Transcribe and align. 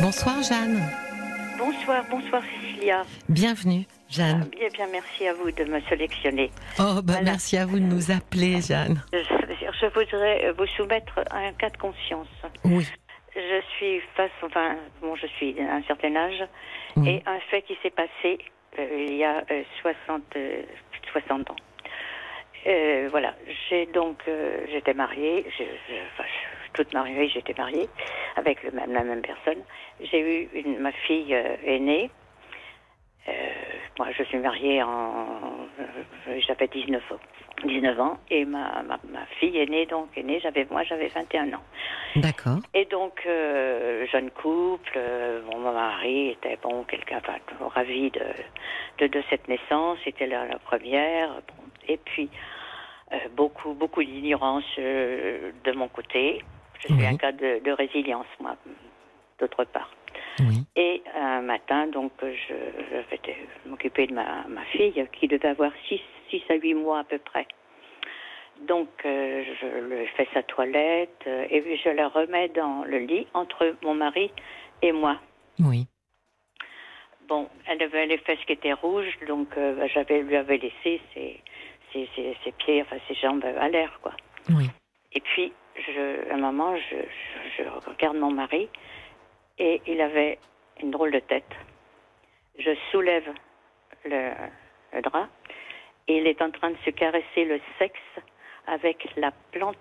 Bonsoir 0.00 0.42
Jeanne. 0.42 0.80
Bonsoir, 1.58 2.04
bonsoir 2.10 2.42
Cécilia. 2.44 3.04
Bienvenue 3.28 3.84
Jeanne. 4.08 4.42
Ah, 4.44 4.56
bien, 4.56 4.68
bien, 4.68 4.86
merci 4.92 5.26
à 5.26 5.34
vous 5.34 5.50
de 5.50 5.64
me 5.64 5.80
sélectionner. 5.82 6.50
Oh, 6.78 7.00
bah 7.02 7.20
merci 7.24 7.56
à 7.56 7.66
vous 7.66 7.78
de 7.78 7.84
nous 7.84 8.10
appeler 8.10 8.60
Jeanne. 8.60 9.02
Je, 9.12 9.18
je 9.18 9.86
voudrais 9.86 10.52
vous 10.52 10.66
soumettre 10.66 11.20
un 11.30 11.52
cas 11.52 11.70
de 11.70 11.76
conscience. 11.76 12.28
Oui. 12.64 12.86
Je 13.34 13.60
suis 13.76 14.00
face, 14.16 14.30
enfin, 14.42 14.76
bon, 15.00 15.14
je 15.16 15.26
suis 15.26 15.58
à 15.60 15.74
un 15.74 15.82
certain 15.84 16.14
âge, 16.16 16.42
Oui. 16.96 17.08
et 17.10 17.22
un 17.26 17.38
fait 17.50 17.62
qui 17.62 17.76
s'est 17.82 17.90
passé 17.90 18.38
euh, 18.78 19.06
il 19.08 19.16
y 19.16 19.24
a 19.24 19.42
euh, 19.50 19.62
60, 19.82 20.22
euh, 20.36 20.62
60 21.12 21.50
ans. 21.50 21.56
Euh, 22.66 23.08
voilà, 23.10 23.34
j'ai 23.68 23.86
donc, 23.86 24.18
euh, 24.28 24.60
j'étais 24.70 24.94
mariée, 24.94 25.44
je, 25.56 25.62
je- 25.62 25.94
enfin, 26.12 26.24
je- 26.26 26.57
toute 26.78 26.94
mariée, 26.94 27.28
j'étais 27.28 27.54
mariée 27.58 27.88
avec 28.36 28.62
le 28.62 28.70
même, 28.70 28.92
la 28.92 29.02
même 29.02 29.20
personne. 29.20 29.62
J'ai 30.00 30.20
eu 30.20 30.48
une, 30.54 30.78
ma 30.78 30.92
fille 30.92 31.34
euh, 31.34 31.56
aînée. 31.64 32.08
Euh, 33.28 33.32
moi, 33.98 34.08
je 34.16 34.22
suis 34.22 34.38
mariée 34.38 34.80
en, 34.82 35.26
euh, 35.80 36.40
j'avais 36.46 36.68
19 36.68 37.02
ans, 37.12 37.18
19 37.64 38.00
ans, 38.00 38.16
et 38.30 38.44
ma, 38.44 38.82
ma, 38.84 38.98
ma 39.10 39.26
fille 39.40 39.58
aînée 39.58 39.86
donc 39.86 40.16
est 40.16 40.22
née, 40.22 40.38
j'avais, 40.40 40.66
moi, 40.70 40.84
j'avais 40.84 41.08
21 41.08 41.52
ans. 41.54 41.64
D'accord. 42.14 42.58
Et 42.74 42.84
donc, 42.84 43.20
euh, 43.26 44.06
jeune 44.06 44.30
couple, 44.30 44.92
euh, 44.96 45.42
bon, 45.42 45.58
mon 45.58 45.72
mari 45.72 46.28
était 46.28 46.58
bon, 46.62 46.84
quelqu'un, 46.84 47.18
enfin, 47.18 47.38
ravi 47.74 48.12
de, 48.12 48.22
de, 48.98 49.06
de 49.08 49.22
cette 49.28 49.48
naissance, 49.48 49.98
c'était 50.04 50.28
la, 50.28 50.46
la 50.46 50.58
première. 50.60 51.28
Bon, 51.48 51.64
et 51.88 51.96
puis, 51.96 52.30
euh, 53.12 53.16
beaucoup, 53.36 53.74
beaucoup 53.74 54.04
d'ignorance 54.04 54.64
de 54.76 55.72
mon 55.72 55.88
côté. 55.88 56.40
Je 56.80 56.86
suis 56.88 56.94
Oui. 56.94 57.06
un 57.06 57.16
cas 57.16 57.32
de, 57.32 57.60
de 57.64 57.70
résilience, 57.72 58.26
moi, 58.40 58.56
d'autre 59.38 59.64
part. 59.64 59.90
Oui. 60.40 60.64
Et 60.76 61.02
un 61.16 61.42
matin, 61.42 61.86
donc, 61.88 62.12
je, 62.22 62.54
je 62.90 62.96
vais 63.10 63.36
m'occuper 63.66 64.06
de 64.06 64.14
ma, 64.14 64.44
ma 64.48 64.62
fille 64.66 65.04
qui 65.12 65.26
devait 65.26 65.48
avoir 65.48 65.72
6 65.88 66.00
à 66.50 66.54
8 66.54 66.74
mois 66.74 67.00
à 67.00 67.04
peu 67.04 67.18
près. 67.18 67.46
Donc, 68.66 68.88
euh, 69.04 69.44
je 69.60 69.66
lui 69.94 70.06
fais 70.16 70.28
sa 70.34 70.42
toilette 70.42 71.22
euh, 71.26 71.46
et 71.50 71.76
je 71.76 71.90
la 71.90 72.08
remets 72.08 72.48
dans 72.48 72.84
le 72.84 72.98
lit 72.98 73.26
entre 73.34 73.74
mon 73.82 73.94
mari 73.94 74.30
et 74.82 74.92
moi. 74.92 75.18
Oui. 75.60 75.86
Bon, 77.28 77.48
elle 77.66 77.82
avait 77.82 78.06
les 78.06 78.18
fesses 78.18 78.42
qui 78.46 78.52
étaient 78.52 78.72
rouges, 78.72 79.16
donc 79.28 79.48
euh, 79.56 79.74
bah, 79.74 79.86
j'avais 79.88 80.22
lui 80.22 80.34
avais 80.34 80.56
laissé 80.56 81.00
ses, 81.14 81.40
ses, 81.92 82.08
ses, 82.16 82.36
ses 82.42 82.52
pieds, 82.52 82.82
enfin 82.82 82.96
ses 83.06 83.14
jambes 83.14 83.44
à 83.44 83.68
l'air, 83.68 83.98
quoi. 84.02 84.12
Oui. 84.50 84.68
Et 85.12 85.20
puis, 85.20 85.52
je, 85.86 86.30
à 86.30 86.34
un 86.34 86.38
moment, 86.38 86.76
je, 86.76 86.96
je, 86.96 87.62
je 87.62 87.68
regarde 87.90 88.16
mon 88.16 88.30
mari 88.30 88.68
et 89.58 89.80
il 89.86 90.00
avait 90.00 90.38
une 90.82 90.90
drôle 90.90 91.10
de 91.12 91.20
tête. 91.20 91.50
Je 92.58 92.74
soulève 92.90 93.28
le, 94.04 94.32
le 94.92 95.02
drap 95.02 95.28
et 96.08 96.18
il 96.18 96.26
est 96.26 96.40
en 96.42 96.50
train 96.50 96.70
de 96.70 96.76
se 96.84 96.90
caresser 96.90 97.44
le 97.44 97.60
sexe 97.78 98.00
avec 98.66 99.08
la 99.16 99.30
plante 99.52 99.76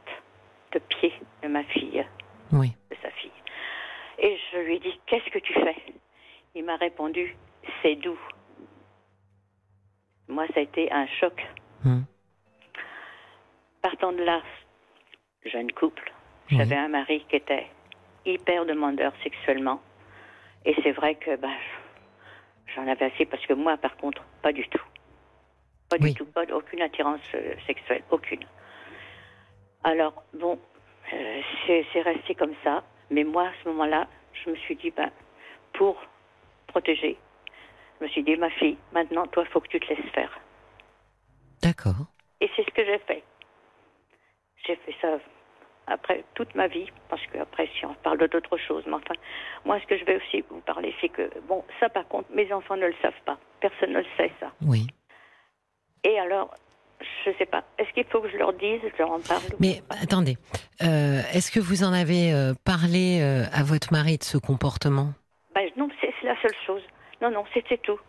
de 0.74 0.80
pied 0.80 1.14
de 1.44 1.48
ma 1.48 1.64
fille, 1.66 2.06
Oui. 2.52 2.72
de 2.90 2.96
sa 3.02 3.10
fille. 3.12 3.32
Et 4.20 4.38
je 4.52 4.58
lui 4.60 4.80
dit, 4.80 5.00
qu'est-ce 5.06 5.30
que 5.30 5.40
tu 5.40 5.54
fais? 5.54 5.76
Il 6.56 6.66
m'a 6.66 6.76
répondu, 6.78 7.36
c'est 7.82 7.96
doux. 7.96 8.20
Moi, 10.28 10.46
ça 10.48 10.60
a 10.60 10.64
été 10.64 10.92
un 10.92 11.08
choc. 11.08 11.46
Hum. 11.86 12.04
Partant 13.82 14.12
de 14.12 14.24
là, 14.24 14.42
jeune 15.48 15.72
couple, 15.72 16.12
Oui. 16.52 16.58
j'avais 16.58 16.76
un 16.76 16.88
mari 16.88 17.26
qui 17.30 17.36
était 17.36 17.68
hyper 18.26 18.66
demandeur 18.66 19.14
sexuellement. 19.24 19.82
Et 20.66 20.76
c'est 20.84 20.92
vrai 20.92 21.16
que 21.16 21.36
bah, 21.38 21.50
j'en 22.76 22.88
avais 22.88 23.06
assez 23.06 23.26
parce 23.26 23.46
que 23.46 23.54
moi, 23.54 23.78
par 23.78 23.96
contre, 23.98 24.24
pas 24.42 24.52
du 24.52 24.68
tout. 24.68 24.84
Pas 25.90 25.98
Oui. 26.02 26.12
du 26.12 26.16
tout, 26.16 26.26
pas 26.26 26.44
aucune 26.54 26.82
attirance 26.82 27.22
euh, 27.36 27.54
sexuelle, 27.66 28.04
aucune. 28.12 28.44
Alors, 29.84 30.24
bon, 30.34 30.60
euh, 31.14 31.42
c'est 31.66 31.86
c'est 31.94 32.02
resté 32.02 32.36
comme 32.36 32.54
ça. 32.64 32.84
Mais 33.10 33.24
moi, 33.24 33.44
à 33.48 33.52
ce 33.64 33.70
moment-là, 33.70 34.08
je 34.34 34.50
me 34.50 34.56
suis 34.58 34.76
dit, 34.76 34.92
ben, 34.92 35.10
pour 35.74 35.96
protéger, 36.68 37.18
je 38.00 38.06
me 38.06 38.10
suis 38.10 38.24
dit, 38.24 38.36
ma 38.36 38.50
fille, 38.50 38.78
maintenant, 38.92 39.26
toi, 39.28 39.44
il 39.48 39.50
faut 39.52 39.62
que 39.62 39.70
tu 39.70 39.80
te 39.80 39.88
laisses 39.94 40.12
faire. 40.14 40.38
D'accord. 41.64 42.06
Et 42.42 42.50
c'est 42.56 42.64
ce 42.64 42.72
que 42.72 42.84
j'ai 42.86 43.00
fait. 43.00 43.24
J'ai 44.66 44.76
fait 44.76 44.96
ça 45.02 45.18
après 45.88 46.24
toute 46.36 46.54
ma 46.56 46.68
vie, 46.68 46.88
parce 47.10 47.26
que 47.28 47.40
après, 47.40 47.70
si 47.78 47.86
on 47.86 47.94
parle 47.96 48.18
d'autres 48.28 48.58
choses, 48.58 48.84
mais 48.86 48.96
enfin, 48.96 49.16
moi, 49.66 49.80
ce 49.80 49.88
que 49.88 49.98
je 49.98 50.06
vais 50.06 50.18
aussi 50.18 50.44
vous 50.50 50.60
parler, 50.62 50.94
c'est 51.02 51.10
que, 51.10 51.30
bon, 51.48 51.64
ça, 51.80 51.90
par 51.90 52.08
contre, 52.08 52.30
mes 52.34 52.52
enfants 52.52 52.76
ne 52.76 52.88
le 52.88 52.96
savent 53.02 53.22
pas. 53.26 53.38
Personne 53.60 53.94
ne 53.94 54.00
le 54.00 54.06
sait, 54.18 54.32
ça. 54.40 54.52
Oui. 54.62 54.88
Et 56.04 56.20
alors, 56.20 56.54
je 57.26 57.32
sais 57.38 57.46
pas, 57.46 57.64
est-ce 57.78 57.92
qu'il 57.94 58.06
faut 58.06 58.22
que 58.22 58.30
je 58.30 58.38
leur 58.38 58.54
dise, 58.54 58.82
je 58.84 58.98
leur 58.98 59.12
en 59.12 59.20
parle 59.20 59.44
Mais 59.60 59.82
attendez, 59.90 60.38
euh, 60.84 61.22
est-ce 61.34 61.52
que 61.52 61.60
vous 61.60 61.84
en 61.84 61.94
avez 61.94 62.34
euh, 62.34 62.54
parlé 62.66 63.20
euh, 63.22 63.44
à 63.54 63.64
votre 63.64 63.92
mari 63.94 64.18
de 64.18 64.24
ce 64.24 64.38
comportement? 64.38 65.14
Ben, 65.56 65.70
Non, 65.78 65.90
c'est 66.02 66.14
la 66.24 66.40
seule 66.42 66.56
chose. 66.66 66.82
Non, 67.22 67.32
non, 67.32 67.44
c'est 67.54 67.82
tout. 67.82 68.00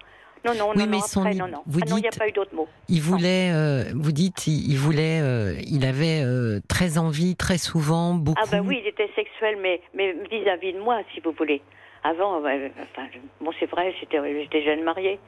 Non, 0.44 0.54
non, 0.54 0.71
Oui, 0.71 0.76
non, 0.78 0.87
mais 0.87 0.97
non, 0.99 1.00
son 1.03 1.21
après, 1.21 1.34
i- 1.34 1.38
non, 1.38 1.49
non. 1.49 1.62
vous 1.66 1.81
ah 1.82 1.91
non, 1.91 1.97
il 1.97 2.00
n'y 2.03 2.06
a 2.06 2.10
dites- 2.10 2.19
pas 2.19 2.28
eu 2.28 2.32
d'autres 2.32 2.54
mots. 2.54 2.69
Il 2.88 3.00
voulait, 3.03 3.50
euh, 3.53 3.84
vous 3.94 4.12
dites, 4.12 4.47
il, 4.47 4.71
il 4.71 4.76
voulait, 4.78 5.21
euh, 5.21 5.54
il 5.66 5.84
avait 5.84 6.22
euh, 6.25 6.60
très 6.69 6.99
envie, 6.99 7.37
très 7.37 7.59
souvent, 7.59 8.15
beaucoup. 8.15 8.41
Ah 8.43 8.48
ben 8.50 8.65
oui, 8.66 8.78
il 8.82 8.87
était 8.88 9.10
sexuel, 9.15 9.56
mais 9.60 9.81
mais 9.94 10.15
vis-à-vis 10.31 10.72
de 10.75 10.81
moi, 10.81 11.00
si 11.15 11.21
vous 11.21 11.32
voulez. 11.32 11.62
Avant, 12.04 12.38
enfin, 12.38 13.09
bon, 13.41 13.50
c'est 13.59 13.66
vrai, 13.71 13.93
j'étais 14.00 14.62
jeune 14.62 14.84
mariée, 14.84 15.19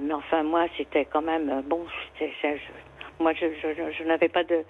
mais 0.00 0.14
enfin 0.14 0.42
moi, 0.44 0.66
c'était 0.76 1.04
quand 1.04 1.22
même 1.22 1.62
bon. 1.66 1.84
je- 2.20 2.24
moi, 3.22 3.32
je, 3.34 3.46
je, 3.98 4.04
n'avais 4.04 4.28
pas 4.28 4.44
de 4.44 4.62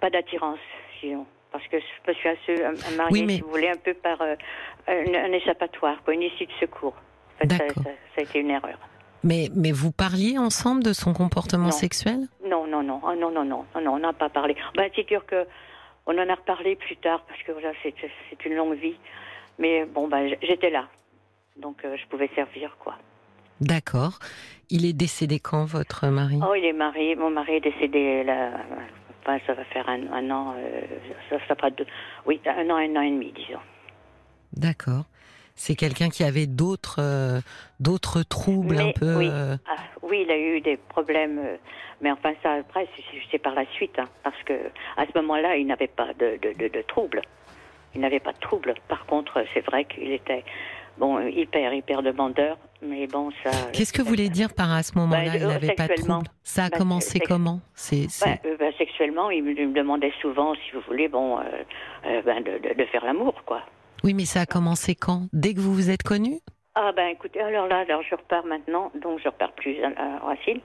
pas 0.00 0.08
d'attirance, 0.10 0.58
sinon, 1.00 1.26
parce 1.52 1.66
que 1.68 1.76
je 1.78 2.10
me 2.10 2.14
suis 2.14 2.96
mariée, 2.96 3.12
Oui, 3.12 3.22
mais- 3.26 3.34
si 3.36 3.40
vous 3.42 3.50
voulez, 3.50 3.68
un 3.68 3.76
peu 3.76 3.94
par 3.94 4.20
euh, 4.22 4.34
un, 4.88 5.14
un 5.14 5.32
échappatoire, 5.32 6.02
quoi, 6.04 6.14
une 6.14 6.22
issue 6.22 6.46
de 6.46 6.52
secours. 6.58 6.94
Fait, 7.40 7.48
ça, 7.50 7.58
D'accord. 7.58 7.82
ça- 7.84 7.90
ça 8.14 8.20
a 8.20 8.22
été 8.22 8.38
une 8.40 8.50
erreur. 8.50 8.78
Mais, 9.22 9.48
mais 9.54 9.72
vous 9.72 9.92
parliez 9.92 10.38
ensemble 10.38 10.82
de 10.82 10.92
son 10.92 11.12
comportement 11.12 11.64
Non. 11.66 11.70
sexuel? 11.70 12.28
Non, 12.46 12.66
non, 12.66 12.82
non, 12.82 13.00
oh, 13.04 13.14
non, 13.14 13.30
non, 13.30 13.44
non, 13.44 13.64
non, 13.82 13.92
on 13.94 13.98
n'a 13.98 14.12
pas 14.12 14.28
parlé. 14.30 14.56
Bah, 14.74 14.84
c'est 14.94 15.06
sûr 15.06 15.24
que 15.26 15.46
on 16.06 16.12
en 16.18 16.28
a 16.28 16.34
reparlé 16.34 16.76
plus 16.76 16.96
tard 16.96 17.22
parce 17.28 17.42
que 17.42 17.52
voilà, 17.52 17.72
c'est 17.82 18.44
une 18.46 18.54
longue 18.54 18.74
vie. 18.78 18.96
Mais 19.58 19.84
bon, 19.84 20.08
bah, 20.08 20.26
j'étais 20.42 20.70
là, 20.70 20.88
donc 21.60 21.84
euh, 21.84 21.96
je 21.98 22.06
pouvais 22.06 22.30
servir 22.34 22.76
quoi. 22.78 22.96
D'accord. 23.60 24.18
Il 24.70 24.86
est 24.86 24.94
décédé 24.94 25.38
quand, 25.38 25.66
votre 25.66 26.06
mari? 26.08 26.38
Oh, 26.42 26.54
il 26.54 26.64
est 26.64 26.72
marié, 26.72 27.14
mon 27.14 27.28
mari 27.30 27.56
est 27.56 27.60
décédé 27.60 28.24
là. 28.24 28.52
Enfin, 29.22 29.38
ça 29.46 29.52
va 29.52 29.64
faire 29.66 29.86
un, 29.86 30.10
un 30.10 30.30
an, 30.30 30.54
euh, 30.56 30.80
ça, 31.28 31.36
ça 31.46 31.54
fera 31.54 31.68
deux, 31.68 31.84
oui, 32.24 32.40
un 32.46 32.70
an, 32.70 32.76
un 32.76 32.96
an 32.96 33.02
et 33.02 33.10
demi, 33.10 33.32
disons. 33.32 33.60
D'accord. 34.54 35.04
C'est 35.62 35.74
quelqu'un 35.74 36.08
qui 36.08 36.24
avait 36.24 36.46
d'autres 36.46 36.96
euh, 37.00 37.40
d'autres 37.80 38.22
troubles 38.22 38.78
un 38.78 38.92
peu. 38.92 39.14
oui, 39.16 39.28
euh, 39.30 39.56
ah, 39.68 39.76
oui, 40.02 40.22
il 40.24 40.30
a 40.30 40.38
eu 40.38 40.62
des 40.62 40.78
problèmes, 40.78 41.38
euh, 41.38 41.56
mais 42.00 42.10
enfin 42.10 42.32
ça 42.42 42.54
après 42.54 42.88
c'est- 43.30 43.38
par 43.38 43.54
la 43.54 43.66
suite, 43.66 43.98
hein, 43.98 44.08
parce 44.24 44.42
que 44.46 44.54
à 44.96 45.04
ce 45.04 45.12
moment-là 45.18 45.56
il 45.56 45.66
n'avait 45.66 45.86
pas 45.86 46.14
de, 46.18 46.38
de, 46.40 46.54
de, 46.58 46.68
de 46.68 46.82
troubles. 46.88 47.20
Il 47.94 48.00
n'avait 48.00 48.20
pas 48.20 48.32
de 48.32 48.38
troubles. 48.38 48.72
Par 48.88 49.04
contre, 49.04 49.44
c'est 49.52 49.60
vrai 49.66 49.84
qu'il 49.84 50.10
était 50.12 50.44
bon 50.96 51.20
hyper 51.28 51.74
hyper 51.74 52.02
demandeur, 52.02 52.56
mais 52.80 53.06
bon 53.06 53.30
ça. 53.44 53.50
Qu'est-ce 53.74 53.92
que 53.92 54.00
vous 54.00 54.08
voulez 54.08 54.30
dire 54.30 54.54
par 54.54 54.72
à 54.72 54.82
ce 54.82 54.96
moment-là 54.96 55.24
Bah, 55.26 55.36
Il 55.36 55.44
euh, 55.44 55.48
n'avait 55.48 55.74
pas 55.74 55.88
de 55.88 55.88
sexuellement. 55.88 56.22
troubles? 56.22 56.38
Ça 56.42 56.64
a 56.64 56.70
Bah, 56.70 56.78
commencé 56.78 57.18
sex- 57.18 57.26
comment? 57.28 57.60
C'est 57.74 58.06
Bah, 58.24 58.66
sexuellement, 58.78 59.28
il 59.30 59.42
me, 59.44 59.50
il 59.50 59.68
me 59.68 59.74
demandait 59.74 60.12
souvent, 60.22 60.54
si 60.54 60.70
vous 60.72 60.80
voulez, 60.88 61.08
bon, 61.08 61.38
euh, 61.38 62.22
ben, 62.24 62.40
de, 62.42 62.52
de, 62.66 62.74
de 62.74 62.84
faire 62.86 63.04
l'amour, 63.04 63.34
quoi. 63.44 63.60
Oui, 64.04 64.14
mais 64.14 64.24
ça 64.24 64.40
a 64.40 64.46
commencé 64.46 64.94
quand? 64.94 65.28
Dès 65.32 65.54
que 65.54 65.60
vous 65.60 65.74
vous 65.74 65.90
êtes 65.90 66.02
connus? 66.02 66.40
Ah 66.74 66.92
ben 66.92 67.08
écoutez, 67.08 67.40
alors 67.40 67.66
là, 67.66 67.80
alors 67.80 68.02
je 68.02 68.14
repars 68.14 68.46
maintenant, 68.46 68.92
donc 68.94 69.18
je 69.20 69.28
repars 69.28 69.52
plus 69.52 69.76
à, 69.82 70.18
Racine. 70.24 70.60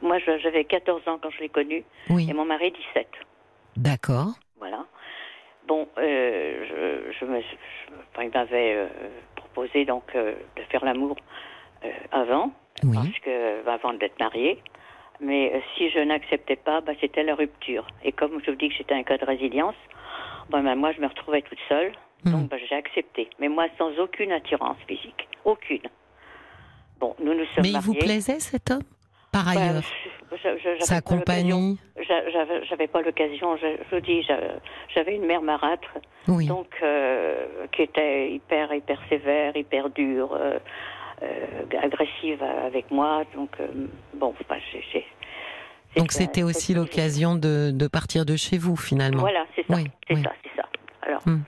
Moi, 0.00 0.18
j'avais 0.18 0.64
14 0.64 1.06
ans 1.08 1.18
quand 1.20 1.30
je 1.30 1.40
l'ai 1.40 1.48
connu, 1.48 1.84
Oui. 2.08 2.28
et 2.30 2.32
mon 2.32 2.44
mari 2.44 2.70
17. 2.70 3.06
D'accord. 3.76 4.28
Voilà. 4.58 4.84
Bon, 5.66 5.88
euh, 5.98 7.02
je, 7.10 7.12
je 7.18 7.24
me, 7.24 7.40
je- 7.40 7.92
enfin, 8.12 8.24
il 8.24 8.30
m'avait 8.30 8.74
euh, 8.76 8.86
proposé 9.36 9.84
donc 9.84 10.04
euh, 10.14 10.34
de 10.56 10.62
faire 10.70 10.84
l'amour 10.84 11.16
avant, 12.12 12.52
Oui. 12.84 12.96
parce 12.96 13.18
que 13.20 13.68
avant 13.68 13.92
d'être 13.94 14.18
marié. 14.20 14.62
Mais 15.20 15.62
si 15.76 15.90
je 15.90 15.98
n'acceptais 15.98 16.56
pas, 16.56 16.80
bah, 16.80 16.92
c'était 17.00 17.22
la 17.24 17.34
rupture. 17.34 17.86
Et 18.04 18.12
comme 18.12 18.40
je 18.44 18.50
vous 18.52 18.56
dis 18.56 18.68
que 18.70 18.74
j'étais 18.76 18.94
un 18.94 19.02
cas 19.02 19.18
de 19.18 19.24
résilience, 19.26 19.74
bon, 20.48 20.62
ben, 20.62 20.76
moi 20.76 20.92
je 20.92 21.00
me 21.00 21.06
retrouvais 21.08 21.42
toute 21.42 21.58
seule, 21.68 21.92
Hmm. 22.24 22.32
donc 22.32 22.48
bah, 22.48 22.56
j'ai 22.68 22.76
accepté. 22.76 23.28
Mais 23.38 23.48
moi 23.48 23.66
sans 23.78 23.90
aucune 23.98 24.32
attirance 24.32 24.78
physique, 24.86 25.28
aucune. 25.44 25.82
Bon, 26.98 27.14
nous 27.22 27.34
nous 27.34 27.46
sommes 27.54 27.62
Mais 27.62 27.70
il 27.70 27.80
vous 27.80 27.94
plaisait 27.94 28.40
cet 28.40 28.70
homme? 28.70 28.82
Par 29.32 29.44
Bah, 29.44 29.52
ailleurs 29.52 29.82
sa 30.80 31.00
compagnie 31.00 31.78
J'avais 32.68 32.86
pas 32.86 33.02
l'occasion. 33.02 33.56
Je, 33.56 33.66
je, 33.90 33.94
vous 33.96 34.00
dis, 34.00 34.26
j'avais 34.94 35.16
une 35.16 35.26
mère 35.26 35.42
marâtre, 35.42 35.98
oui. 36.28 36.46
donc 36.46 36.68
euh, 36.82 37.66
qui 37.72 37.82
était 37.82 38.30
hyper, 38.32 38.72
hyper 38.72 39.00
sévère, 39.08 39.56
hyper 39.56 39.90
dure, 39.90 40.34
euh, 40.34 40.58
agressive 41.82 42.42
avec 42.42 42.90
moi. 42.90 43.24
Donc 43.34 43.56
bon, 44.14 44.34
enfin, 44.40 44.60
j'ai 44.92 45.04
donc 45.96 46.12
c'était 46.12 46.44
aussi 46.44 46.72
l'occasion 46.72 47.34
de, 47.34 47.72
de, 47.72 47.88
partir 47.88 48.24
de 48.24 48.36
chez 48.36 48.58
vous 48.58 48.76
finalement. 48.76 49.20
Voilà, 49.20 49.44
c'est 49.56 49.66
ça, 49.66 49.76
c'est 50.06 50.22
ça, 50.22 50.32
c'est 50.44 50.56
ça. 50.56 50.68
Alors, 51.02 51.20
hmm. 51.26 51.40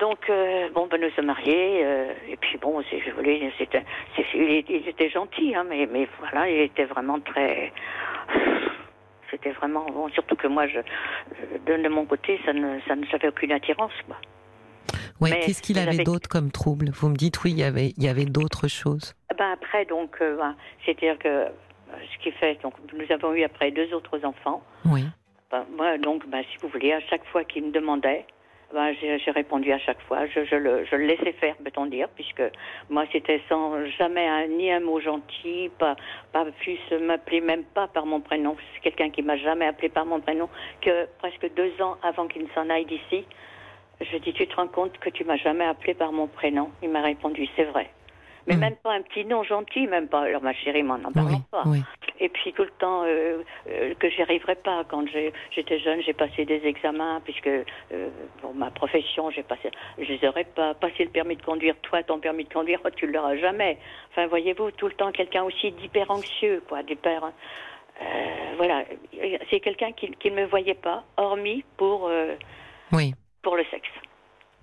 Donc 0.00 0.18
euh, 0.28 0.68
bon, 0.74 0.88
ben 0.88 1.00
nous 1.00 1.10
sommes 1.10 1.26
mariés 1.26 1.84
euh, 1.84 2.12
et 2.28 2.36
puis 2.36 2.58
bon, 2.58 2.82
je 2.82 3.10
voulais, 3.12 3.52
c'était, 3.58 3.84
il, 4.34 4.64
il, 4.68 4.88
était 4.88 5.08
gentil, 5.08 5.54
hein, 5.54 5.64
mais 5.68 5.86
mais 5.90 6.08
voilà, 6.18 6.50
il 6.50 6.60
était 6.60 6.84
vraiment 6.84 7.20
très. 7.20 7.72
C'était 9.30 9.52
vraiment 9.52 9.86
bon, 9.86 10.08
surtout 10.10 10.36
que 10.36 10.46
moi, 10.46 10.66
je, 10.68 10.78
de, 11.66 11.88
mon 11.88 12.06
côté, 12.06 12.40
ça 12.44 12.52
ne, 12.52 12.78
ça 12.86 12.94
ne, 12.94 13.04
j'avais 13.06 13.28
aucune 13.28 13.52
attirance, 13.52 13.92
quoi. 14.06 14.16
Ouais, 15.20 15.40
qu'est-ce 15.40 15.62
qu'il 15.62 15.78
avait 15.78 16.04
d'autre 16.04 16.28
comme 16.28 16.50
trouble? 16.50 16.90
Vous 16.90 17.08
me 17.08 17.16
dites 17.16 17.42
oui, 17.44 17.52
il 17.52 17.58
y 17.58 17.64
avait, 17.64 17.94
il 17.96 18.02
y 18.02 18.08
avait 18.08 18.26
d'autres 18.26 18.68
choses. 18.68 19.14
Ben 19.38 19.52
après, 19.52 19.84
donc, 19.86 20.16
euh, 20.20 20.36
ben, 20.36 20.56
c'est-à-dire 20.84 21.18
que 21.18 21.46
ce 22.12 22.22
qui 22.22 22.32
fait, 22.32 22.60
donc, 22.62 22.74
nous 22.92 23.12
avons 23.12 23.32
eu 23.34 23.44
après 23.44 23.70
deux 23.70 23.92
autres 23.94 24.24
enfants. 24.24 24.62
Oui. 24.84 25.04
Ben, 25.50 25.64
moi, 25.76 25.98
donc, 25.98 26.28
ben, 26.28 26.42
si 26.50 26.58
vous 26.58 26.68
voulez, 26.68 26.92
à 26.92 27.00
chaque 27.00 27.24
fois 27.26 27.44
qu'il 27.44 27.64
me 27.64 27.70
demandait, 27.70 28.26
ben, 28.74 28.92
j'ai 29.00 29.30
répondu 29.30 29.72
à 29.72 29.78
chaque 29.78 30.00
fois. 30.02 30.26
Je, 30.26 30.56
le, 30.56 30.84
laissais 30.96 31.32
faire, 31.32 31.54
peut-on 31.56 31.86
dire, 31.86 32.08
puisque 32.14 32.42
moi, 32.90 33.04
c'était 33.12 33.40
sans 33.48 33.86
jamais 33.98 34.48
ni 34.48 34.72
un 34.72 34.80
mot 34.80 35.00
gentil, 35.00 35.70
pas, 35.78 35.94
pas 36.32 36.44
plus 36.60 36.78
m'appeler 37.00 37.40
même 37.40 37.62
pas 37.62 37.86
par 37.86 38.04
mon 38.04 38.20
prénom. 38.20 38.56
C'est 38.74 38.80
quelqu'un 38.80 39.10
qui 39.10 39.22
m'a 39.22 39.36
jamais 39.36 39.66
appelé 39.66 39.88
par 39.88 40.04
mon 40.04 40.20
prénom, 40.20 40.48
que 40.80 41.06
presque 41.18 41.54
deux 41.54 41.72
ans 41.80 41.96
avant 42.02 42.26
qu'il 42.26 42.42
ne 42.42 42.48
s'en 42.48 42.68
aille 42.68 42.86
d'ici, 42.86 43.24
je 44.00 44.16
dis, 44.18 44.32
tu 44.32 44.46
te 44.46 44.56
rends 44.56 44.66
compte 44.66 44.98
que 44.98 45.10
tu 45.10 45.24
m'as 45.24 45.36
jamais 45.36 45.64
appelé 45.64 45.94
par 45.94 46.10
mon 46.10 46.26
prénom? 46.26 46.70
Il 46.82 46.90
m'a 46.90 47.00
répondu, 47.00 47.48
c'est 47.54 47.64
vrai 47.64 47.88
mais 48.46 48.56
mm. 48.56 48.60
même 48.60 48.76
pas 48.76 48.92
un 48.92 49.02
petit 49.02 49.24
nom 49.24 49.42
gentil, 49.42 49.86
même 49.86 50.08
pas. 50.08 50.22
Alors 50.22 50.42
ma 50.42 50.52
chérie 50.52 50.82
m'en 50.82 50.94
en 50.94 51.12
parle 51.12 51.40
pas. 51.50 51.64
Et 52.20 52.28
puis 52.28 52.52
tout 52.52 52.62
le 52.62 52.70
temps 52.78 53.02
euh, 53.04 53.42
euh, 53.68 53.94
que 53.94 54.08
j'y 54.10 54.22
pas. 54.62 54.84
Quand 54.88 55.04
j'étais 55.50 55.78
jeune, 55.80 56.00
j'ai 56.02 56.12
passé 56.12 56.44
des 56.44 56.64
examens 56.64 57.20
puisque 57.24 57.46
euh, 57.46 58.08
pour 58.40 58.54
ma 58.54 58.70
profession, 58.70 59.30
j'ai 59.30 59.42
passé, 59.42 59.70
je 59.98 60.04
les 60.04 60.28
aurais 60.28 60.44
pas 60.44 60.74
passé 60.74 61.04
le 61.04 61.10
permis 61.10 61.36
de 61.36 61.42
conduire. 61.42 61.74
Toi, 61.82 62.02
ton 62.02 62.18
permis 62.18 62.44
de 62.44 62.52
conduire, 62.52 62.80
oh, 62.84 62.90
tu 62.94 63.06
l'auras 63.06 63.36
jamais. 63.36 63.78
Enfin, 64.10 64.26
voyez-vous, 64.26 64.70
tout 64.72 64.86
le 64.86 64.94
temps 64.94 65.12
quelqu'un 65.12 65.42
aussi 65.42 65.72
d'hyper 65.72 66.10
anxieux, 66.10 66.62
quoi, 66.68 66.82
d'hyper. 66.82 67.24
Euh, 67.24 68.04
voilà, 68.56 68.84
c'est 69.50 69.60
quelqu'un 69.60 69.92
qui, 69.92 70.10
qui 70.12 70.30
ne 70.30 70.36
me 70.42 70.46
voyait 70.46 70.74
pas, 70.74 71.04
hormis 71.16 71.64
pour 71.76 72.10
oui. 72.92 73.14
pour 73.42 73.56
le 73.56 73.64
sexe. 73.70 73.90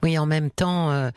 Oui, 0.04 0.18
en 0.18 0.26
même 0.26 0.50
temps, 0.50 0.92
euh, 0.92 1.10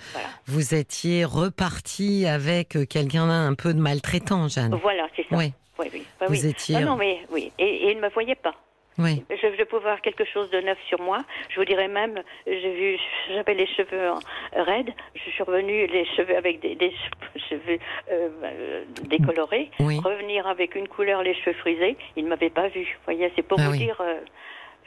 vous 0.47 0.75
étiez 0.75 1.25
reparti 1.25 2.27
avec 2.27 2.77
euh, 2.77 2.85
quelqu'un 2.85 3.29
un 3.31 3.55
peu 3.55 3.73
de 3.73 3.81
maltraitant, 3.81 4.49
Jeanne. 4.49 4.79
Voilà, 4.83 5.07
c'est 5.17 5.27
ça. 5.29 5.37
Oui. 5.37 5.53
Oui, 5.79 5.87
oui. 5.93 6.05
vous 6.29 6.47
étiez. 6.47 6.79
Non, 6.81 6.91
non, 6.91 6.97
mais 6.97 7.21
oui. 7.31 7.51
Et, 7.59 7.91
il 7.91 7.97
ne 7.97 8.03
me 8.03 8.09
voyait 8.11 8.37
pas. 8.37 8.55
Oui. 8.97 9.25
Je, 9.29 9.49
je, 9.59 9.65
pouvais 9.65 9.83
avoir 9.83 10.01
quelque 10.03 10.25
chose 10.25 10.49
de 10.51 10.61
neuf 10.61 10.79
sur 10.87 11.01
moi. 11.01 11.25
Je 11.49 11.57
vous 11.57 11.65
dirais 11.65 11.89
même, 11.89 12.23
j'ai 12.47 12.75
vu, 12.75 12.99
j'avais 13.29 13.55
les 13.55 13.67
cheveux 13.67 14.13
raides. 14.53 14.93
Je 15.17 15.31
suis 15.31 15.43
revenue 15.43 15.89
les 15.89 16.05
cheveux 16.05 16.37
avec 16.37 16.61
des, 16.61 16.77
des 16.77 16.93
cheveux 17.49 17.79
euh, 18.13 18.85
décolorés. 19.07 19.71
Revenir 19.81 20.47
avec 20.47 20.77
une 20.77 20.87
couleur, 20.87 21.25
les 21.25 21.35
cheveux 21.35 21.57
frisés. 21.57 21.97
Il 22.17 22.25
ne 22.25 22.29
m'avait 22.29 22.51
pas 22.51 22.69
vu. 22.69 22.83
Vous 22.83 23.13
voyez, 23.13 23.33
c'est 23.35 23.43
pour 23.43 23.59
ah 23.59 23.69
vous 23.69 23.77
dire, 23.77 24.01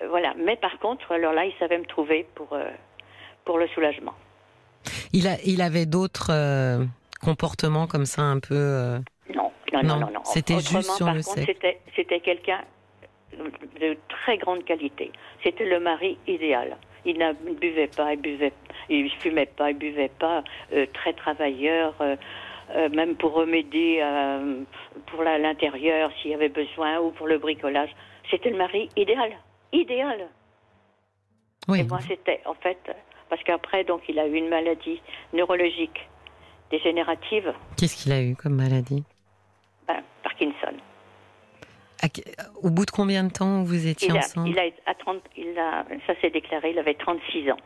voilà. 0.07 0.33
Mais 0.37 0.55
par 0.55 0.79
contre, 0.79 1.11
alors 1.11 1.33
là, 1.33 1.43
il 1.43 1.53
savait 1.59 1.79
me 1.79 1.85
trouver 1.85 2.25
pour 2.35 2.57
pour 3.47 3.57
le 3.57 3.67
soulagement. 3.69 4.13
Il, 5.13 5.25
a, 5.25 5.37
il 5.45 5.61
avait 5.61 5.85
d'autres 5.85 6.31
euh, 6.31 6.83
comportements 7.21 7.87
comme 7.87 8.05
ça 8.05 8.21
un 8.21 8.39
peu. 8.39 8.55
Euh, 8.55 8.99
non, 9.33 9.51
non, 9.71 9.83
non, 9.83 10.11
non. 10.11 10.23
C'était 10.25 10.59
juste 10.59 10.91
sur 10.91 11.07
le 11.07 11.23
contre, 11.23 11.45
C'était, 11.45 11.79
c'était 11.95 12.19
quelqu'un 12.19 12.59
de 13.81 13.97
très 14.09 14.37
grande 14.37 14.65
qualité. 14.65 15.11
C'était 15.43 15.65
le 15.65 15.79
mari 15.79 16.17
idéal. 16.27 16.75
Il 17.05 17.17
ne 17.19 17.31
buvait 17.53 17.87
pas, 17.87 18.13
il 18.13 18.19
buvait, 18.19 18.51
il 18.89 19.09
fumait 19.21 19.45
pas, 19.45 19.71
il 19.71 19.77
buvait 19.77 20.11
pas, 20.19 20.43
euh, 20.73 20.85
très 20.93 21.13
travailleur. 21.13 21.95
même 22.99 23.15
pour 23.15 23.31
remédier 23.31 24.03
pour 25.09 25.23
l'intérieur 25.23 26.11
s'il 26.17 26.31
y 26.31 26.33
avait 26.33 26.49
besoin 26.49 26.99
ou 26.99 27.11
pour 27.11 27.27
le 27.27 27.37
bricolage. 27.37 27.93
C'était 28.29 28.49
le 28.49 28.57
mari 28.57 28.89
idéal. 28.97 29.31
Idéal. 29.71 30.27
Oui. 31.69 31.79
Et 31.79 31.83
moi, 31.83 31.99
c'était, 32.05 32.41
en 32.45 32.55
fait, 32.55 32.79
parce 33.29 33.43
qu'après, 33.43 33.83
donc, 33.83 34.01
il 34.09 34.19
a 34.19 34.27
eu 34.27 34.35
une 34.35 34.49
maladie 34.49 35.01
neurologique 35.33 36.07
dégénérative. 36.71 37.53
Qu'est-ce 37.77 37.95
qu'il 37.95 38.11
a 38.11 38.21
eu 38.21 38.35
comme 38.35 38.55
maladie? 38.55 39.03
Ben, 39.87 40.01
Parkinson. 40.23 40.73
au 42.61 42.69
bout 42.69 42.85
de 42.85 42.91
combien 42.91 43.23
de 43.23 43.31
temps 43.31 43.63
vous 43.63 43.87
étiez 43.87 44.11
ensemble 44.11 44.49
il 44.49 44.59
a, 44.59 44.63
à 44.85 44.93
30, 44.93 45.21
il 45.37 45.57
a, 45.57 45.85
Ça 46.05 46.13
s'est 46.21 46.29
déclaré, 46.29 46.71
il 46.71 46.79
avait 46.79 46.95
36 46.95 47.51
ans. 47.51 47.57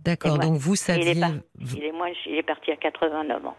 D'accord, 0.00 0.38
donc 0.38 0.56
vous 0.56 0.74
saviez... 0.74 1.12
Il 1.12 1.22
est, 1.22 1.76
il, 1.76 1.84
est 1.84 1.92
moins, 1.92 2.10
il 2.26 2.34
est 2.34 2.42
parti 2.42 2.72
à 2.72 2.76
89 2.76 3.46
ans. 3.46 3.56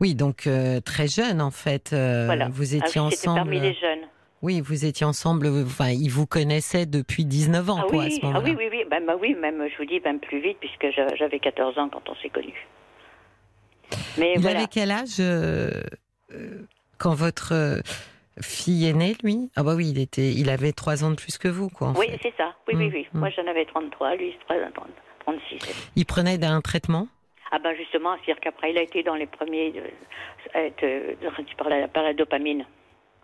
Oui, 0.00 0.14
donc 0.14 0.46
euh, 0.46 0.80
très 0.80 1.08
jeune 1.08 1.40
en 1.40 1.50
fait. 1.50 1.92
Euh, 1.92 2.26
voilà. 2.26 2.48
Vous 2.48 2.74
étiez 2.74 3.00
ah, 3.00 3.04
ensemble. 3.04 3.40
parmi 3.40 3.60
les 3.60 3.74
jeunes. 3.74 4.07
Oui, 4.40 4.60
vous 4.60 4.84
étiez 4.84 5.04
ensemble, 5.04 5.48
enfin, 5.48 5.90
il 5.90 6.10
vous 6.10 6.26
connaissait 6.26 6.86
depuis 6.86 7.24
19 7.24 7.70
ans, 7.70 7.80
ah 7.80 7.86
quoi, 7.88 7.98
oui, 7.98 8.06
à 8.06 8.10
ce 8.10 8.20
moment-là. 8.24 8.40
Ah 8.40 8.48
oui, 8.48 8.54
oui, 8.56 8.68
oui. 8.70 8.84
Ben, 8.88 9.04
bah 9.04 9.16
oui, 9.20 9.34
même, 9.34 9.66
je 9.68 9.76
vous 9.76 9.84
dis, 9.84 10.00
même 10.00 10.20
plus 10.20 10.40
vite, 10.40 10.58
puisque 10.60 10.86
j'avais 11.16 11.40
14 11.40 11.76
ans 11.78 11.88
quand 11.88 12.08
on 12.08 12.14
s'est 12.16 12.28
connus. 12.28 12.66
Mais 14.16 14.34
il 14.36 14.46
avait 14.46 14.66
quel 14.70 14.90
âge 14.90 15.16
euh, 15.18 15.70
euh, 16.32 16.62
quand 16.98 17.14
votre 17.14 17.52
euh, 17.52 17.80
fille 18.40 18.86
est 18.86 18.92
née, 18.92 19.16
lui? 19.24 19.50
Ah 19.56 19.64
bah 19.64 19.74
oui, 19.74 19.90
il, 19.90 19.98
était, 19.98 20.32
il 20.32 20.50
avait 20.50 20.72
3 20.72 21.04
ans 21.04 21.10
de 21.10 21.16
plus 21.16 21.36
que 21.36 21.48
vous, 21.48 21.68
quoi. 21.68 21.94
oui, 21.96 22.06
c'est 22.22 22.34
ça. 22.36 22.54
Oui, 22.68 22.74
oui, 22.76 22.88
mmh, 22.88 22.92
oui. 22.94 23.06
Moi, 23.14 23.28
mmh. 23.28 23.32
j'en 23.36 23.46
avais 23.48 23.64
33, 23.64 24.14
lui, 24.16 24.36
36. 25.24 25.90
Il 25.96 26.06
prenait 26.06 26.38
d'un 26.38 26.60
traitement? 26.60 27.08
Ah 27.50 27.58
ben 27.58 27.74
justement, 27.74 28.14
c'est-à-dire 28.16 28.40
qu'après, 28.42 28.72
il 28.72 28.78
a 28.78 28.82
été 28.82 29.02
dans 29.02 29.14
les 29.14 29.26
premiers 29.26 29.72
à 30.54 30.60
être 30.60 30.84
par 31.56 31.70
la, 31.70 31.88
par 31.88 32.02
la 32.02 32.12
dopamine. 32.12 32.66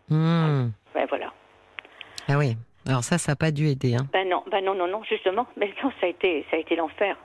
Mmh. 0.09 0.71
Ben 0.95 1.07
voilà. 1.09 1.33
Ah 2.29 2.39
oui. 2.39 2.57
Alors 2.87 3.03
ça, 3.03 3.19
ça 3.19 3.33
n'a 3.33 3.37
pas 3.37 3.51
dû 3.51 3.67
aider. 3.69 3.95
Hein. 3.95 4.07
Ben 4.13 4.29
non, 4.29 4.45
ben 4.51 4.65
non, 4.65 4.75
non, 4.75 4.87
non, 4.89 5.03
justement. 5.05 5.47
Mais 5.57 5.73
non, 5.83 5.91
ça 6.01 6.07
a 6.07 6.09
été, 6.09 6.47
ça 6.51 6.57
a 6.57 6.61
été 6.61 6.77
l'enfer. 6.77 7.17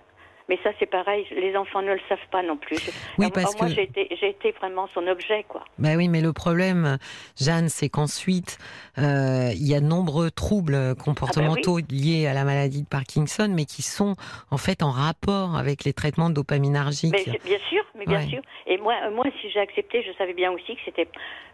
Mais 0.49 0.57
ça, 0.63 0.71
c'est 0.79 0.87
pareil. 0.87 1.27
Les 1.31 1.55
enfants 1.55 1.83
ne 1.83 1.93
le 1.93 1.99
savent 2.09 2.17
pas 2.31 2.41
non 2.41 2.57
plus. 2.57 2.89
Oui, 3.19 3.27
parce 3.31 3.55
moi, 3.59 3.67
que... 3.67 3.75
j'ai 3.75 3.83
été, 3.83 4.51
vraiment 4.59 4.89
son 4.95 5.05
objet, 5.05 5.45
quoi. 5.47 5.63
Ben 5.77 5.95
oui, 5.95 6.07
mais 6.09 6.21
le 6.21 6.33
problème, 6.33 6.97
Jeanne, 7.39 7.69
c'est 7.69 7.87
qu'ensuite, 7.87 8.57
euh, 8.97 9.51
il 9.53 9.67
y 9.67 9.75
a 9.75 9.79
de 9.79 9.85
nombreux 9.85 10.31
troubles 10.31 10.95
comportementaux 10.95 11.77
ah 11.77 11.85
ben 11.87 11.97
liés 11.97 12.27
à 12.27 12.33
la 12.33 12.43
maladie 12.45 12.81
de 12.81 12.87
Parkinson, 12.87 13.47
mais 13.55 13.65
qui 13.65 13.83
sont 13.83 14.15
en 14.49 14.57
fait 14.57 14.81
en 14.81 14.89
rapport 14.89 15.55
avec 15.55 15.83
les 15.83 15.93
traitements 15.93 16.31
dopaminergiques. 16.31 17.13
Mais, 17.13 17.39
bien 17.45 17.59
sûr, 17.69 17.83
mais 17.95 18.05
bien 18.05 18.27
sûr. 18.27 18.41
Et 18.65 18.79
moi, 18.79 18.95
moi, 19.11 19.25
si 19.39 19.51
j'ai 19.51 19.59
accepté, 19.59 20.01
je 20.01 20.11
savais 20.17 20.33
bien 20.33 20.51
aussi 20.51 20.75
que 20.75 20.81
c'était 20.83 21.07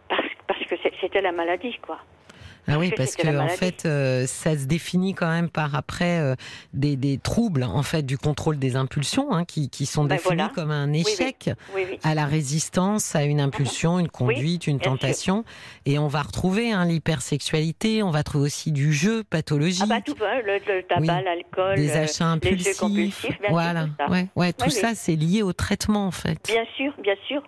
parce, 0.07 0.23
parce 0.47 0.63
que 0.65 0.75
c'était 1.01 1.21
la 1.21 1.33
maladie, 1.33 1.77
quoi. 1.81 1.99
Ah 2.67 2.79
oui, 2.79 2.91
parce 2.95 3.15
que 3.15 3.27
en 3.37 3.47
fait, 3.47 3.85
euh, 3.85 4.25
ça 4.25 4.57
se 4.57 4.65
définit 4.65 5.13
quand 5.13 5.29
même 5.29 5.49
par 5.49 5.75
après 5.75 6.19
euh, 6.19 6.35
des, 6.73 6.95
des, 6.95 7.17
troubles 7.17 7.63
en 7.63 7.83
fait 7.83 8.03
du 8.03 8.17
contrôle 8.17 8.57
des 8.57 8.75
impulsions, 8.75 9.33
hein, 9.33 9.45
qui, 9.45 9.69
qui, 9.69 9.85
sont 9.85 10.03
ben 10.03 10.15
définis 10.15 10.49
comme 10.53 10.71
un 10.71 10.91
échec 10.93 11.51
à 12.03 12.15
la 12.15 12.25
résistance 12.25 13.15
à 13.15 13.23
une 13.23 13.39
impulsion, 13.39 13.99
une 13.99 14.09
conduite, 14.09 14.67
une 14.67 14.79
tentation. 14.79 15.43
Et 15.85 15.99
on 15.99 16.07
va 16.07 16.21
retrouver 16.21 16.71
hein, 16.71 16.85
l'hypersexualité, 16.85 18.03
on 18.03 18.11
va 18.11 18.23
trouver 18.23 18.45
aussi 18.45 18.71
du 18.71 18.93
jeu 18.93 19.23
pathologique. 19.23 19.83
Ah 19.83 19.87
bah 19.87 20.01
tout 20.01 20.15
le, 20.19 20.57
le 20.57 20.83
tabac, 20.83 21.21
l'alcool, 21.21 21.75
des 21.75 21.91
achats 21.91 22.25
impulsifs, 22.25 23.25
voilà, 23.49 23.87
ouais, 24.09 24.27
ouais, 24.35 24.53
tout 24.53 24.69
ça 24.69 24.95
c'est 24.95 25.15
lié 25.15 25.43
au 25.43 25.53
traitement 25.53 26.07
en 26.07 26.11
fait. 26.11 26.39
Bien 26.47 26.65
sûr, 26.75 26.93
bien 27.01 27.15
sûr. 27.27 27.43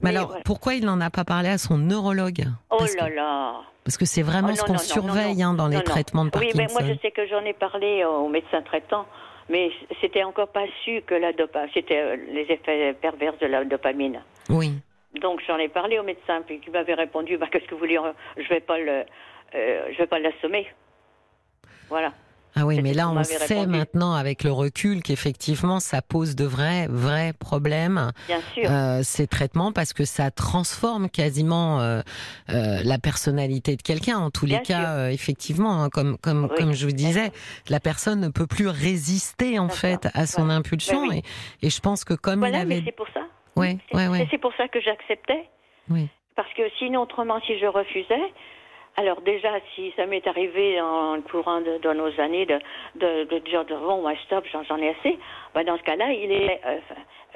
Mais, 0.00 0.10
alors, 0.10 0.36
pourquoi 0.44 0.74
il 0.74 0.84
n'en 0.84 1.00
a 1.00 1.10
pas 1.10 1.24
parlé 1.24 1.48
à 1.48 1.58
son 1.58 1.78
neurologue? 1.78 2.44
Oh 2.70 2.84
là 2.98 3.08
là 3.08 3.62
parce 3.86 3.98
que 3.98 4.04
c'est 4.04 4.22
vraiment 4.22 4.48
oh 4.50 4.56
ce 4.56 4.64
qu'on 4.64 4.78
surveille 4.78 5.44
hein, 5.44 5.54
dans 5.54 5.68
les 5.68 5.80
traitements 5.80 6.24
de 6.24 6.30
Parkinson. 6.30 6.58
Oui, 6.58 6.66
mais 6.66 6.72
moi 6.72 6.82
je 6.92 6.98
sais 7.00 7.12
que 7.12 7.24
j'en 7.28 7.44
ai 7.44 7.52
parlé 7.52 8.04
au 8.04 8.26
médecin 8.26 8.60
traitant, 8.62 9.06
mais 9.48 9.70
c'était 10.00 10.24
encore 10.24 10.48
pas 10.48 10.64
su 10.82 11.02
que 11.06 11.14
la 11.14 11.32
dopamine, 11.32 11.70
c'était 11.72 12.00
euh, 12.00 12.16
les 12.32 12.46
effets 12.50 12.94
pervers 13.00 13.36
de 13.40 13.46
la 13.46 13.64
dopamine. 13.64 14.20
Oui. 14.48 14.72
Donc 15.22 15.40
j'en 15.46 15.56
ai 15.58 15.68
parlé 15.68 16.00
au 16.00 16.02
médecin, 16.02 16.42
puis 16.44 16.58
qui 16.58 16.70
m'avait 16.70 16.94
répondu, 16.94 17.38
bah, 17.38 17.46
qu'est-ce 17.48 17.66
que 17.66 17.74
vous 17.74 17.78
voulez, 17.78 18.00
je 18.36 18.48
vais 18.48 18.58
pas 18.58 18.80
le, 18.80 19.04
euh, 19.54 19.88
je 19.92 19.98
vais 19.98 20.08
pas 20.08 20.18
l'assommer. 20.18 20.66
Voilà. 21.88 22.12
Ah 22.58 22.64
oui, 22.64 22.80
mais 22.82 22.94
là, 22.94 23.10
on 23.10 23.22
sait 23.22 23.66
maintenant 23.66 24.14
avec 24.14 24.42
le 24.42 24.50
recul 24.50 25.02
qu'effectivement, 25.02 25.78
ça 25.78 26.00
pose 26.00 26.34
de 26.34 26.46
vrais, 26.46 26.86
vrais 26.88 27.34
problèmes. 27.38 28.12
Bien 28.26 28.40
sûr. 28.54 28.64
Euh, 28.70 29.00
ces 29.02 29.26
traitements, 29.26 29.72
parce 29.72 29.92
que 29.92 30.06
ça 30.06 30.30
transforme 30.30 31.10
quasiment 31.10 31.80
euh, 31.80 32.00
euh, 32.48 32.80
la 32.82 32.98
personnalité 32.98 33.76
de 33.76 33.82
quelqu'un. 33.82 34.16
En 34.16 34.30
tous 34.30 34.46
les 34.46 34.62
cas, 34.62 35.10
effectivement, 35.10 35.82
hein, 35.82 35.90
comme 35.90 36.16
comme 36.16 36.48
comme 36.48 36.72
je 36.72 36.86
vous 36.86 36.92
disais, 36.92 37.30
la 37.68 37.78
personne 37.78 38.20
ne 38.20 38.28
peut 38.28 38.46
plus 38.46 38.68
résister 38.68 39.58
en 39.58 39.68
fait 39.68 40.08
à 40.14 40.26
son 40.26 40.48
impulsion. 40.48 41.12
Et, 41.12 41.22
et, 41.60 41.68
je 41.68 41.80
pense 41.80 42.04
que 42.04 42.14
comme 42.14 42.46
il 42.48 42.54
avait. 42.54 42.82
C'est 42.86 42.92
pour 42.92 43.08
ça. 43.12 43.20
Oui, 43.56 43.78
ouais, 43.92 44.08
ouais. 44.08 44.26
C'est 44.30 44.38
pour 44.38 44.54
ça 44.56 44.66
que 44.68 44.80
j'acceptais. 44.80 45.48
Oui. 45.90 46.08
Parce 46.36 46.52
que 46.54 46.62
sinon, 46.78 47.02
autrement, 47.02 47.40
si 47.46 47.58
je 47.58 47.66
refusais, 47.66 48.32
alors 48.96 49.20
déjà, 49.20 49.50
si 49.74 49.92
ça 49.96 50.06
m'est 50.06 50.26
arrivé 50.26 50.80
en 50.80 51.20
courant 51.20 51.60
de, 51.60 51.78
de, 51.78 51.92
nos 51.92 52.20
années 52.20 52.46
de, 52.46 52.58
de, 52.94 53.24
de 53.24 53.38
dire 53.40 53.64
bon, 53.64 54.00
moi 54.00 54.14
stop, 54.24 54.44
j'en 54.50 54.78
ai 54.78 54.88
assez, 54.88 55.18
ben 55.54 55.64
dans 55.64 55.76
ce 55.76 55.82
cas-là, 55.82 56.12
il 56.12 56.32
est 56.32 56.60
euh, 56.64 56.78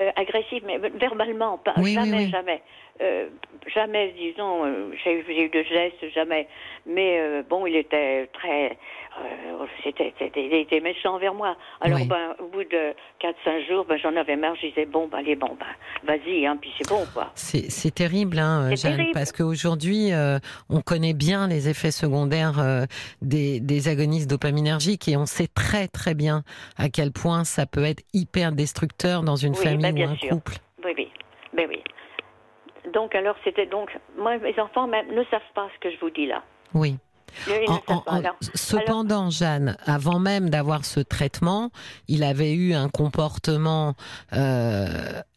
euh, 0.01 0.11
agressif, 0.17 0.63
mais 0.65 0.79
verbalement, 0.79 1.59
pas 1.59 1.75
jamais, 1.77 2.29
jamais. 2.29 2.63
Euh, 3.03 3.29
jamais, 3.67 4.15
disons, 4.19 4.65
euh, 4.65 4.91
j'ai 5.05 5.45
eu 5.45 5.49
de 5.49 5.63
gestes, 5.63 6.09
jamais. 6.15 6.49
Mais 6.87 7.19
euh, 7.19 7.43
bon, 7.49 7.67
il 7.67 7.77
était 7.77 8.27
très, 8.33 8.79
c'était, 9.83 10.13
il 10.37 10.55
était 10.55 10.81
méchant 10.81 11.15
envers 11.15 11.35
moi. 11.35 11.57
Alors, 11.81 12.05
ben, 12.07 12.35
au 12.39 12.49
bout 12.49 12.65
de 12.65 12.95
4-5 13.21 13.69
jours, 13.69 13.85
ben, 13.85 13.99
j'en 13.99 14.15
avais 14.17 14.37
marre. 14.37 14.55
Je 14.57 14.69
disais 14.69 14.87
bon, 14.87 15.09
ben, 15.09 15.19
allez, 15.19 15.37
bon, 15.37 15.57
ben, 15.59 15.67
vas-y, 16.05 16.47
hein, 16.47 16.57
puis 16.61 16.73
c'est 16.79 16.89
bon, 16.89 17.05
quoi. 17.13 17.31
C'est, 17.35 17.95
terrible, 17.95 18.39
hein, 18.39 18.75
Jeanne, 18.75 19.11
parce 19.13 19.33
qu'aujourd'hui, 19.33 20.11
on 20.69 20.81
connaît 20.81 21.15
bien 21.15 21.49
les 21.49 21.69
effets 21.69 21.91
secondaires 21.91 22.87
des, 23.23 23.61
des 23.61 23.89
agonistes 23.89 24.29
dopaminergiques 24.29 25.09
et 25.09 25.17
on 25.17 25.27
sait 25.27 25.49
très, 25.49 25.89
très 25.89 26.15
bien 26.15 26.43
à 26.77 26.89
quel 26.89 27.13
point 27.13 27.45
ça 27.45 27.67
peut 27.67 27.85
être 27.85 28.03
hyper 28.13 28.53
destructeur 28.53 29.23
dans 29.23 29.37
une 29.37 29.55
famille 29.55 29.93
ben, 29.93 30.09
ou 30.09 30.11
un 30.11 30.29
couple. 30.29 30.55
Oui, 30.85 30.93
oui, 30.97 31.09
ben 31.53 31.67
oui. 31.69 31.83
Donc, 32.93 33.15
alors, 33.15 33.37
c'était 33.45 33.67
donc. 33.67 33.91
Moi, 34.17 34.39
mes 34.39 34.59
enfants 34.59 34.87
même 34.87 35.13
ne 35.15 35.25
savent 35.25 35.41
pas 35.55 35.69
ce 35.75 35.81
que 35.81 35.95
je 35.95 36.01
vous 36.01 36.11
dis 36.11 36.27
là. 36.27 36.43
Oui. 36.75 36.97
Cependant, 38.55 39.31
Jeanne, 39.31 39.77
avant 39.87 40.19
même 40.19 40.51
d'avoir 40.51 40.85
ce 40.85 41.01
traitement, 41.01 41.71
il 42.09 42.23
avait 42.25 42.53
eu 42.53 42.75
un 42.75 42.89
comportement 42.89 43.95
euh, 44.33 44.87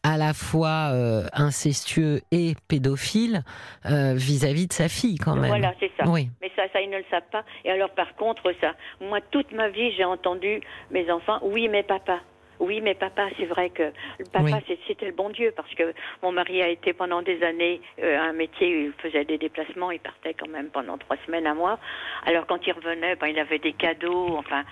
à 0.03 0.17
la 0.17 0.33
fois 0.33 0.91
euh, 0.91 1.23
incestueux 1.33 2.21
et 2.31 2.55
pédophile 2.67 3.43
euh, 3.85 4.13
vis-à-vis 4.15 4.67
de 4.67 4.73
sa 4.73 4.89
fille, 4.89 5.17
quand 5.17 5.35
même. 5.35 5.47
Voilà, 5.47 5.73
c'est 5.79 5.91
ça. 5.97 6.07
Oui. 6.07 6.29
Mais 6.41 6.51
ça, 6.55 6.63
ça, 6.73 6.81
ils 6.81 6.89
ne 6.89 6.97
le 6.97 7.05
savent 7.09 7.21
pas. 7.31 7.43
Et 7.65 7.71
alors, 7.71 7.89
par 7.91 8.15
contre, 8.15 8.53
ça, 8.59 8.73
moi, 9.01 9.19
toute 9.31 9.51
ma 9.51 9.69
vie, 9.69 9.91
j'ai 9.95 10.05
entendu 10.05 10.62
mes 10.91 11.09
enfants, 11.12 11.39
oui, 11.41 11.67
mais 11.69 11.83
papa. 11.83 12.19
Oui, 12.63 12.79
mais 12.79 12.93
papa, 12.93 13.27
c'est 13.38 13.46
vrai 13.46 13.72
que 13.72 13.91
le 14.20 14.25
papa, 14.32 14.62
c'était 14.88 15.08
le 15.08 15.12
bon 15.12 15.29
Dieu, 15.29 15.51
parce 15.53 15.74
que 15.75 15.93
mon 16.22 16.32
mari 16.32 16.62
a 16.62 16.70
été 16.70 16.93
pendant 16.93 17.22
des 17.22 17.43
années 17.43 17.82
euh, 18.01 18.17
un 18.17 18.32
métier 18.32 18.67
où 18.70 18.79
il 18.86 18.93
faisait 19.01 19.25
des 19.25 19.38
déplacements, 19.38 19.91
il 19.91 20.00
partait 20.00 20.34
quand 20.34 20.48
même 20.48 20.70
pendant 20.70 20.98
trois 20.98 21.17
semaines 21.25 21.46
à 21.46 21.53
mois. 21.53 21.77
Alors 22.25 22.48
quand 22.48 22.65
il 22.65 22.72
revenait, 22.72 23.17
ben, 23.17 23.27
il 23.27 23.38
avait 23.38 23.60
des 23.60 23.74
cadeaux, 23.74 24.38
enfin. 24.38 24.63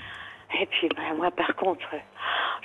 Et 0.62 0.68
puis 0.68 0.88
ben, 0.88 1.16
moi, 1.18 1.32
par 1.32 1.54
contre, 1.58 1.90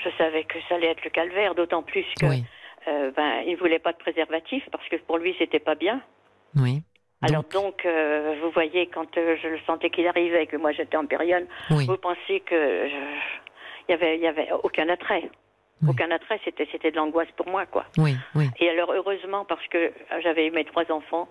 je 0.05 0.11
savais 0.17 0.45
que 0.45 0.59
ça 0.69 0.77
allait 0.77 0.93
être 0.93 1.03
le 1.05 1.11
calvaire, 1.11 1.57
d'autant 1.57 1.83
plus 1.83 2.07
que 2.21 2.27
euh, 2.27 3.11
ben, 3.11 3.43
il 3.49 3.57
voulait 3.57 3.81
pas 3.81 3.93
de 3.93 3.99
préservatif, 3.99 4.63
parce 4.71 4.89
que 4.89 4.95
pour 4.95 5.19
lui, 5.19 5.35
c'était 5.41 5.59
pas 5.59 5.75
bien. 5.75 6.01
Oui. 6.55 6.83
Alors 7.21 7.43
donc, 7.53 7.85
euh, 7.85 8.37
vous 8.43 8.51
voyez, 8.51 8.87
quand 8.87 9.09
je 9.17 9.49
le 9.49 9.59
sentais 9.67 9.91
qu'il 9.91 10.07
arrivait, 10.07 10.47
que 10.47 10.57
moi 10.57 10.71
j'étais 10.71 10.97
en 10.97 11.07
période, 11.07 11.49
vous 11.71 11.97
pensez 11.97 12.41
que 12.41 12.89
il 13.89 13.93
y 13.93 13.95
avait, 13.95 14.17
il 14.17 14.23
y 14.23 14.27
avait 14.27 14.49
aucun 14.63 14.89
attrait. 14.89 15.31
Aucun 15.87 16.11
attrait, 16.11 16.41
c'était, 16.43 16.67
c'était 16.73 16.91
de 16.91 16.97
l'angoisse 16.97 17.29
pour 17.37 17.47
moi, 17.49 17.67
quoi. 17.67 17.85
Oui, 17.99 18.17
oui. 18.35 18.47
Et 18.61 18.71
alors, 18.71 18.93
heureusement, 18.93 19.45
parce 19.45 19.65
que 19.69 19.93
j'avais 20.23 20.47
eu 20.47 20.51
mes 20.51 20.65
trois 20.65 20.91
enfants, 20.91 21.29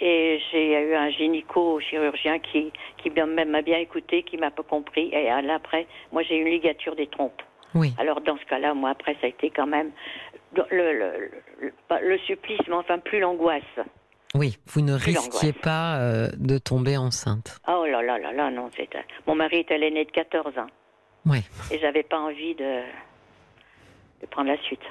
et 0.00 0.38
j'ai 0.52 0.90
eu 0.90 0.94
un 0.94 1.08
gynéco-chirurgien 1.08 2.38
qui, 2.40 2.72
qui 2.98 3.10
même 3.10 3.48
m'a 3.48 3.62
bien 3.62 3.78
écouté, 3.78 4.22
qui 4.22 4.36
m'a 4.36 4.50
pas 4.50 4.62
compris, 4.62 5.08
et 5.14 5.30
après, 5.30 5.86
moi, 6.12 6.22
j'ai 6.22 6.36
eu 6.36 6.42
une 6.42 6.50
ligature 6.52 6.94
des 6.94 7.06
trompes. 7.06 7.40
Oui. 7.74 7.94
Alors, 7.98 8.20
dans 8.20 8.36
ce 8.36 8.44
cas-là, 8.44 8.74
moi, 8.74 8.90
après, 8.90 9.14
ça 9.14 9.26
a 9.26 9.28
été 9.28 9.48
quand 9.50 9.66
même 9.66 9.90
le, 10.54 10.64
le, 10.70 11.30
le, 11.60 11.72
le 12.02 12.18
supplice, 12.18 12.60
mais 12.68 12.74
enfin, 12.74 12.98
plus 12.98 13.20
l'angoisse. 13.20 13.62
Oui, 14.34 14.58
vous 14.66 14.82
ne 14.82 14.92
risquiez 14.92 15.54
pas 15.54 15.98
euh, 15.98 16.28
de 16.36 16.58
tomber 16.58 16.98
enceinte. 16.98 17.58
Oh 17.66 17.86
là 17.86 18.02
là 18.02 18.18
là 18.18 18.32
là, 18.32 18.50
non, 18.50 18.68
c'était... 18.76 19.04
Mon 19.26 19.34
mari 19.34 19.60
était 19.60 19.78
l'aîné 19.78 20.04
de 20.04 20.10
14 20.10 20.58
ans. 20.58 20.66
Ouais. 21.26 21.42
Et 21.70 21.78
j'avais 21.78 22.02
pas 22.02 22.18
envie 22.18 22.54
de, 22.54 22.82
de 24.20 24.26
prendre 24.26 24.48
la 24.48 24.58
suite. 24.62 24.82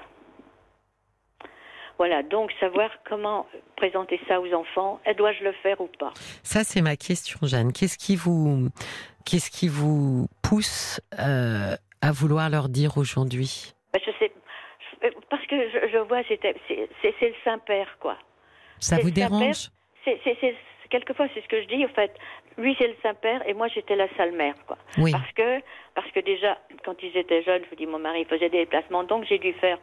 Voilà, 1.97 2.23
donc 2.23 2.51
savoir 2.59 2.89
comment 3.07 3.47
présenter 3.77 4.19
ça 4.27 4.41
aux 4.41 4.53
enfants, 4.53 4.99
dois-je 5.17 5.43
le 5.43 5.53
faire 5.63 5.79
ou 5.79 5.87
pas? 5.97 6.13
Ça, 6.43 6.63
c'est 6.65 6.81
ma 6.81 6.97
question, 6.97 7.39
Jeanne. 7.43 7.71
Qu'est-ce 7.71 7.97
qui 7.97 8.17
vous, 8.17 8.67
qu'est-ce 9.25 9.49
qui 9.49 9.69
vous 9.69 10.27
pousse 10.41 10.99
euh, 11.19 11.75
à 12.01 12.11
vouloir 12.11 12.49
leur 12.49 12.67
dire 12.67 12.97
aujourd'hui? 12.97 13.73
Ben, 13.93 14.01
Je 14.05 14.11
sais, 14.19 14.31
parce 15.29 15.45
que 15.47 15.55
je, 15.55 15.97
vois, 15.99 16.21
c'est, 16.27 16.39
c'est, 17.01 17.29
le 17.29 17.35
Saint-Père, 17.45 17.97
quoi. 17.99 18.17
Ça 18.79 18.97
vous 18.97 19.11
dérange? 19.11 19.69
c'est, 20.03 20.19
quelquefois, 20.95 21.27
c'est 21.33 21.41
ce 21.41 21.47
que 21.47 21.61
je 21.61 21.67
dis, 21.67 21.83
en 21.83 21.89
fait. 21.89 22.11
Lui, 22.57 22.75
c'est 22.79 22.87
le 22.87 22.95
Saint-Père 23.03 23.47
et 23.47 23.53
moi, 23.53 23.67
j'étais 23.67 23.95
la 23.95 24.07
sale 24.15 24.31
mère, 24.31 24.55
quoi. 24.65 24.77
Oui. 24.97 25.11
Parce 25.11 25.31
que, 25.33 25.59
parce 25.93 26.09
que 26.11 26.21
déjà, 26.21 26.57
quand 26.85 26.95
ils 27.03 27.15
étaient 27.17 27.43
jeunes, 27.43 27.63
je 27.65 27.69
vous 27.69 27.75
dis, 27.75 27.85
mon 27.85 27.99
mari 27.99 28.23
faisait 28.25 28.49
des 28.49 28.59
déplacements, 28.59 29.03
donc 29.03 29.25
j'ai 29.25 29.37
dû 29.37 29.51
faire 29.53 29.77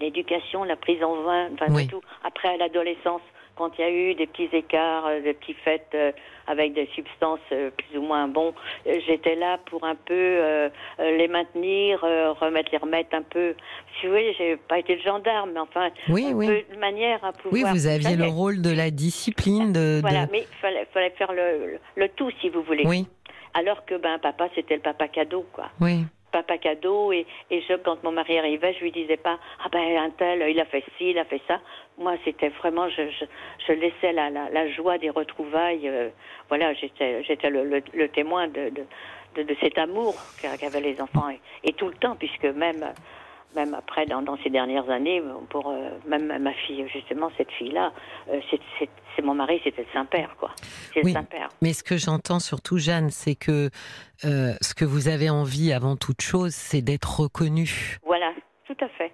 l'éducation, 0.00 0.62
la 0.62 0.76
prise 0.76 1.02
en 1.02 1.16
vin, 1.22 1.50
enfin, 1.54 1.66
tout. 1.86 2.02
Après, 2.22 2.48
à 2.48 2.56
l'adolescence, 2.56 3.22
quand 3.58 3.70
il 3.76 3.80
y 3.80 3.84
a 3.84 3.90
eu 3.90 4.14
des 4.14 4.26
petits 4.26 4.48
écarts, 4.52 5.06
euh, 5.06 5.20
des 5.20 5.34
petits 5.34 5.56
faits 5.64 5.88
euh, 5.94 6.12
avec 6.46 6.74
des 6.74 6.88
substances 6.94 7.40
euh, 7.52 7.70
plus 7.70 7.98
ou 7.98 8.02
moins 8.02 8.28
bons, 8.28 8.54
j'étais 8.86 9.34
là 9.34 9.58
pour 9.66 9.84
un 9.84 9.96
peu 9.96 10.70
les 10.98 11.28
maintenir, 11.28 12.00
remettre 12.00 12.70
les 12.72 12.78
remettre 12.78 13.14
un 13.14 13.22
peu. 13.22 13.54
Si 13.98 14.06
vous 14.06 14.12
voyez, 14.12 14.32
j'ai 14.38 14.56
pas 14.56 14.78
été 14.78 14.96
le 14.96 15.02
gendarme, 15.02 15.50
mais 15.52 15.60
enfin, 15.60 15.90
oui, 16.08 16.28
oui. 16.32 16.46
de 16.46 16.78
manière 16.78 17.22
à 17.24 17.32
pouvoir. 17.32 17.52
Oui, 17.52 17.64
vous 17.70 17.86
aviez 17.86 18.16
le 18.16 18.28
rôle 18.28 18.62
de 18.62 18.70
la 18.70 18.90
discipline. 18.90 19.72
De, 19.72 19.98
voilà, 20.00 20.26
mais 20.30 20.46
il 20.50 20.56
fallait, 20.60 20.86
fallait, 20.92 21.10
faire 21.10 21.32
le, 21.32 21.78
le, 21.96 22.08
tout, 22.10 22.30
si 22.40 22.48
vous 22.48 22.62
voulez. 22.62 22.84
Oui. 22.86 23.06
Alors 23.54 23.84
que 23.84 23.96
ben 23.96 24.18
papa, 24.18 24.48
c'était 24.54 24.76
le 24.76 24.82
papa 24.82 25.08
cadeau, 25.08 25.44
quoi. 25.52 25.70
Oui 25.80 26.04
papa 26.30 26.58
cadeau 26.58 27.12
et, 27.12 27.26
et 27.50 27.62
je, 27.62 27.74
quand 27.74 28.02
mon 28.04 28.12
mari 28.12 28.38
arrivait, 28.38 28.74
je 28.74 28.80
lui 28.80 28.92
disais 28.92 29.16
pas 29.16 29.38
ah 29.64 29.68
ben 29.70 29.96
un 29.96 30.10
tel 30.10 30.44
il 30.48 30.60
a 30.60 30.64
fait 30.64 30.84
ci, 30.96 31.10
il 31.10 31.18
a 31.18 31.24
fait 31.24 31.40
ça. 31.46 31.60
Moi 31.98 32.14
c'était 32.24 32.50
vraiment 32.50 32.88
je, 32.88 33.08
je, 33.10 33.24
je 33.66 33.72
laissais 33.72 34.12
la, 34.12 34.30
la, 34.30 34.50
la, 34.50 34.68
joie 34.70 34.98
des 34.98 35.10
retrouvailles. 35.10 35.88
Euh, 35.88 36.08
voilà 36.48 36.74
j'étais 36.74 37.22
j'étais 37.24 37.50
le, 37.50 37.64
le, 37.64 38.08
témoin 38.08 38.48
de, 38.48 38.70
de, 39.34 39.42
de, 39.42 39.56
cet 39.60 39.78
amour 39.78 40.14
qu'avaient 40.40 40.80
les 40.80 41.00
enfants 41.00 41.28
et, 41.64 41.72
tout 41.72 41.88
le 41.88 41.94
temps 41.94 42.16
puisque 42.16 42.44
même 42.44 42.84
même 43.54 43.74
après, 43.74 44.06
dans, 44.06 44.22
dans 44.22 44.36
ces 44.42 44.50
dernières 44.50 44.88
années, 44.90 45.22
pour 45.50 45.68
euh, 45.68 45.90
même 46.06 46.26
ma 46.38 46.52
fille, 46.52 46.86
justement, 46.92 47.30
cette 47.36 47.50
fille-là, 47.52 47.92
euh, 48.30 48.40
c'est 48.50 49.22
mon 49.22 49.34
mari, 49.34 49.60
c'était 49.64 49.82
le 49.82 49.88
Saint-Père, 49.92 50.36
quoi. 50.38 50.50
C'est 50.94 51.02
Saint-Père. 51.10 51.48
Mais 51.60 51.72
ce 51.72 51.82
que 51.82 51.96
j'entends 51.96 52.40
surtout, 52.40 52.78
Jeanne, 52.78 53.10
c'est 53.10 53.34
que 53.34 53.70
euh, 54.24 54.52
ce 54.60 54.74
que 54.74 54.84
vous 54.84 55.08
avez 55.08 55.30
envie 55.30 55.72
avant 55.72 55.96
toute 55.96 56.20
chose, 56.20 56.54
c'est 56.54 56.82
d'être 56.82 57.20
reconnue. 57.20 57.98
Voilà, 58.04 58.32
tout 58.66 58.76
à 58.80 58.88
fait. 58.88 59.12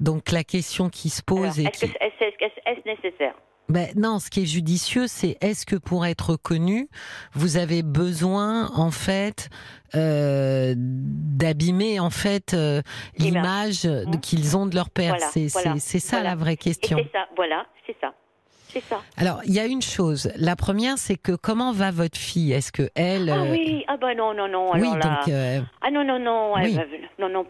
Donc 0.00 0.32
la 0.32 0.42
question 0.42 0.88
qui 0.88 1.10
se 1.10 1.22
pose 1.22 1.60
est... 1.60 1.64
Est-ce 1.64 1.84
est 1.84 2.86
nécessaire? 2.86 3.34
Ben, 3.72 3.88
non, 3.96 4.18
ce 4.18 4.28
qui 4.28 4.42
est 4.42 4.46
judicieux, 4.46 5.06
c'est 5.06 5.38
est-ce 5.40 5.64
que 5.64 5.76
pour 5.76 6.04
être 6.04 6.36
connu, 6.36 6.88
vous 7.32 7.56
avez 7.56 7.82
besoin 7.82 8.70
en 8.74 8.90
fait 8.90 9.48
euh, 9.94 10.74
d'abîmer 10.76 11.98
en 11.98 12.10
fait 12.10 12.54
euh, 12.54 12.82
l'image 13.16 13.86
mmh. 13.86 14.20
qu'ils 14.20 14.56
ont 14.56 14.66
de 14.66 14.74
leur 14.74 14.90
père. 14.90 15.16
c'est 15.30 15.48
ça 15.48 16.22
la 16.22 16.34
vraie 16.34 16.56
question. 16.56 16.98
C'est 16.98 17.12
ça, 17.12 17.26
voilà, 17.34 17.66
c'est 17.86 17.96
ça. 18.00 18.14
Ça. 18.88 19.00
Alors, 19.16 19.40
il 19.44 19.52
y 19.52 19.60
a 19.60 19.66
une 19.66 19.82
chose. 19.82 20.30
La 20.36 20.56
première, 20.56 20.98
c'est 20.98 21.16
que 21.16 21.32
comment 21.32 21.72
va 21.72 21.90
votre 21.90 22.18
fille? 22.18 22.52
Est-ce 22.52 22.72
que 22.72 22.90
elle 22.94 23.28
Ah 23.30 23.44
oui, 23.50 23.84
ah 23.88 23.96
bah 23.96 24.14
non, 24.14 24.34
non, 24.34 24.48
non. 24.48 24.72
oui, 24.74 24.90
donc. 24.90 25.02
Ah 25.80 25.90
non, 25.90 26.04
non, 26.04 26.18
non. 26.18 26.56
non, 26.56 26.84
non, 27.18 27.28
non, 27.28 27.44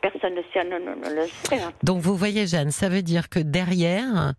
personne 0.00 0.34
ne 0.34 0.42
sait, 0.52 0.64
non, 0.64 0.78
non, 0.78 0.96
non, 0.96 1.14
le 1.14 1.26
sait. 1.26 1.60
Hein. 1.60 1.72
Donc 1.82 2.00
vous 2.00 2.16
voyez, 2.16 2.46
Jeanne, 2.46 2.70
ça 2.70 2.88
veut 2.88 3.02
dire 3.02 3.28
que 3.28 3.38
derrière, 3.38 4.34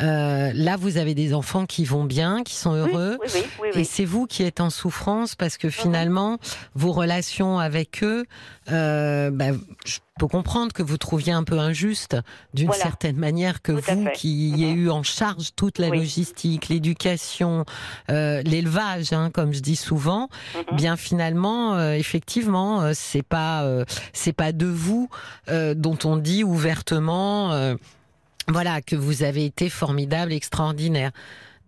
euh, 0.00 0.50
là, 0.54 0.76
vous 0.76 0.98
avez 0.98 1.14
des 1.14 1.34
enfants 1.34 1.66
qui 1.66 1.84
vont 1.84 2.04
bien, 2.04 2.42
qui 2.42 2.54
sont 2.54 2.74
heureux, 2.74 3.18
oui, 3.20 3.28
oui, 3.34 3.70
oui, 3.74 3.80
et 3.80 3.84
c'est 3.84 4.04
vous 4.04 4.26
qui 4.26 4.42
êtes 4.42 4.60
en 4.60 4.70
souffrance 4.70 5.34
parce 5.34 5.58
que 5.58 5.68
finalement, 5.68 6.38
vos 6.74 6.92
relations 6.92 7.58
avec 7.58 8.02
eux, 8.02 8.24
euh, 8.70 9.30
bah, 9.30 9.50
je 9.84 9.98
peux 10.20 10.28
comprendre 10.28 10.74
que 10.74 10.82
vous 10.82 10.98
trouviez 10.98 11.32
un 11.32 11.44
peu 11.44 11.58
injuste, 11.58 12.18
d'une 12.52 12.72
certaine 12.72 13.16
manière, 13.16 13.62
que 13.62 13.72
vous 13.72 14.10
qui 14.12 14.52
ayez 14.52 14.74
mhm. 14.74 14.78
eu 14.78 14.90
en 14.90 15.02
charge 15.02 15.54
toute 15.56 15.78
la 15.78 15.88
logistique, 15.88 16.68
l'éducation, 16.68 17.64
euh, 18.10 18.42
l'élevage, 18.42 19.14
hein, 19.14 19.30
comme 19.32 19.54
je 19.54 19.60
dis 19.60 19.76
souvent, 19.76 20.28
mhm. 20.54 20.76
bien 20.76 20.96
finalement, 20.98 21.74
euh, 21.74 21.92
effectivement, 21.92 22.82
euh, 22.82 22.92
c'est 22.94 23.22
pas 23.22 23.66
c'est 24.12 24.34
pas 24.34 24.52
de 24.52 24.66
vous 24.66 25.08
dont 25.48 25.98
on 26.04 26.16
dit 26.16 26.44
ouvertement 26.44 27.76
voilà, 28.48 28.82
que 28.82 28.96
vous 28.96 29.22
avez 29.22 29.44
été 29.44 29.70
formidable, 29.70 30.32
extraordinaire. 30.32 31.12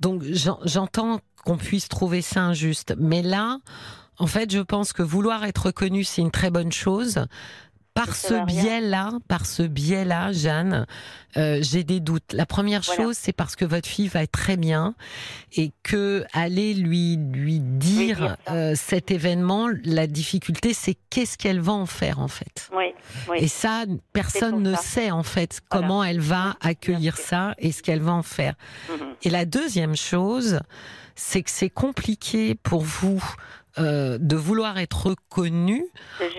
Donc 0.01 0.23
j'entends 0.65 1.21
qu'on 1.45 1.57
puisse 1.57 1.89
trouver 1.89 2.23
ça 2.23 2.43
injuste. 2.43 2.95
Mais 2.99 3.23
là, 3.23 3.59
en 4.19 4.27
fait, 4.27 4.51
je 4.51 4.61
pense 4.61 4.93
que 4.93 5.03
vouloir 5.03 5.45
être 5.45 5.67
reconnu, 5.67 6.05
c'est 6.05 6.23
une 6.23 6.31
très 6.31 6.51
bonne 6.51 6.73
chose 6.73 7.27
par 7.95 8.15
ce 8.15 8.45
biais-là, 8.47 9.13
par 9.29 9.45
ce 9.47 9.63
biais-là, 9.63 10.33
Jeanne, 10.33 10.87
euh, 11.37 11.59
j'ai 11.61 11.85
des 11.85 12.01
doutes. 12.01 12.33
La 12.33 12.47
première 12.47 12.83
chose, 12.83 13.17
c'est 13.19 13.33
parce 13.33 13.55
que 13.55 13.65
votre 13.65 13.89
fille 13.89 14.09
va 14.09 14.23
être 14.23 14.33
très 14.33 14.57
bien 14.57 14.95
et 15.55 15.73
que 15.83 16.25
aller 16.33 16.75
lui 16.75 17.17
lui 17.17 17.61
dire 17.61 18.37
euh, 18.51 18.75
cet 18.75 19.11
événement, 19.11 19.69
la 19.85 20.07
difficulté, 20.07 20.73
c'est 20.75 20.97
qu'est-ce 21.11 21.37
qu'elle 21.37 21.61
va 21.61 21.73
en 21.73 21.87
faire 21.87 22.19
en 22.19 22.29
fait. 22.29 22.71
Oui, 22.75 22.95
Et 23.37 23.49
ça, 23.49 23.85
personne 24.13 24.63
ne 24.63 24.75
sait 24.75 25.11
en 25.11 25.23
fait 25.23 25.61
comment 25.69 26.03
elle 26.03 26.21
va 26.21 26.57
accueillir 26.61 27.17
ça 27.19 27.55
et 27.59 27.73
ce 27.73 27.83
qu'elle 27.83 28.01
va 28.01 28.13
en 28.13 28.23
faire. 28.23 28.55
Mhm. 28.91 29.15
Et 29.23 29.31
la 29.31 29.45
deuxième 29.45 29.97
chose, 29.97 30.61
c'est 31.15 31.43
que 31.43 31.51
c'est 31.51 31.71
compliqué 31.71 32.55
pour 32.55 32.83
vous 32.83 33.23
euh, 33.79 34.19
de 34.19 34.37
vouloir 34.37 34.79
être 34.79 35.07
reconnu 35.07 35.85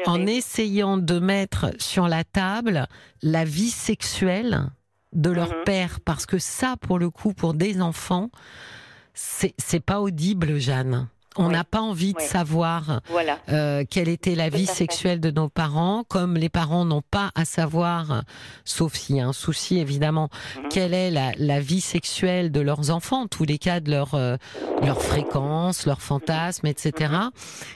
en 0.05 0.25
essayant 0.25 0.97
de 0.97 1.19
mettre 1.19 1.71
sur 1.79 2.07
la 2.07 2.23
table 2.23 2.87
la 3.21 3.43
vie 3.43 3.71
sexuelle 3.71 4.69
de 5.13 5.29
leur 5.29 5.49
mhm. 5.49 5.63
père, 5.65 5.99
parce 5.99 6.25
que 6.25 6.39
ça, 6.39 6.75
pour 6.79 6.99
le 6.99 7.09
coup, 7.09 7.33
pour 7.33 7.53
des 7.53 7.81
enfants, 7.81 8.29
c'est 9.13 9.79
pas 9.85 10.01
audible, 10.01 10.57
Jeanne. 10.57 11.07
On 11.35 11.49
n'a 11.49 11.63
pas 11.63 11.81
envie 11.81 12.13
de 12.13 12.19
savoir 12.19 13.01
euh, 13.49 13.83
quelle 13.89 14.09
était 14.09 14.35
la 14.35 14.49
vie 14.49 14.65
sexuelle 14.65 15.19
de 15.19 15.31
nos 15.31 15.49
parents, 15.49 16.03
comme 16.07 16.35
les 16.35 16.49
parents 16.49 16.85
n'ont 16.85 17.01
pas 17.01 17.31
à 17.35 17.45
savoir, 17.45 18.23
sauf 18.65 18.93
s'il 18.93 19.17
y 19.17 19.19
a 19.19 19.27
un 19.27 19.33
souci 19.33 19.79
évidemment, 19.79 20.29
mhm. 20.57 20.69
quelle 20.69 20.93
est 20.93 21.11
la, 21.11 21.59
vie 21.59 21.81
sexuelle 21.81 22.51
de 22.51 22.59
leurs 22.59 22.89
enfants, 22.89 23.21
en 23.21 23.27
tous 23.27 23.45
les 23.45 23.57
cas 23.57 23.79
de 23.79 23.91
leur, 23.91 24.15
euh, 24.15 24.37
leur 24.81 25.01
fréquence, 25.01 25.85
leur 25.85 26.01
fantasme, 26.01 26.67
etc. 26.67 27.11
Mhm. 27.11 27.31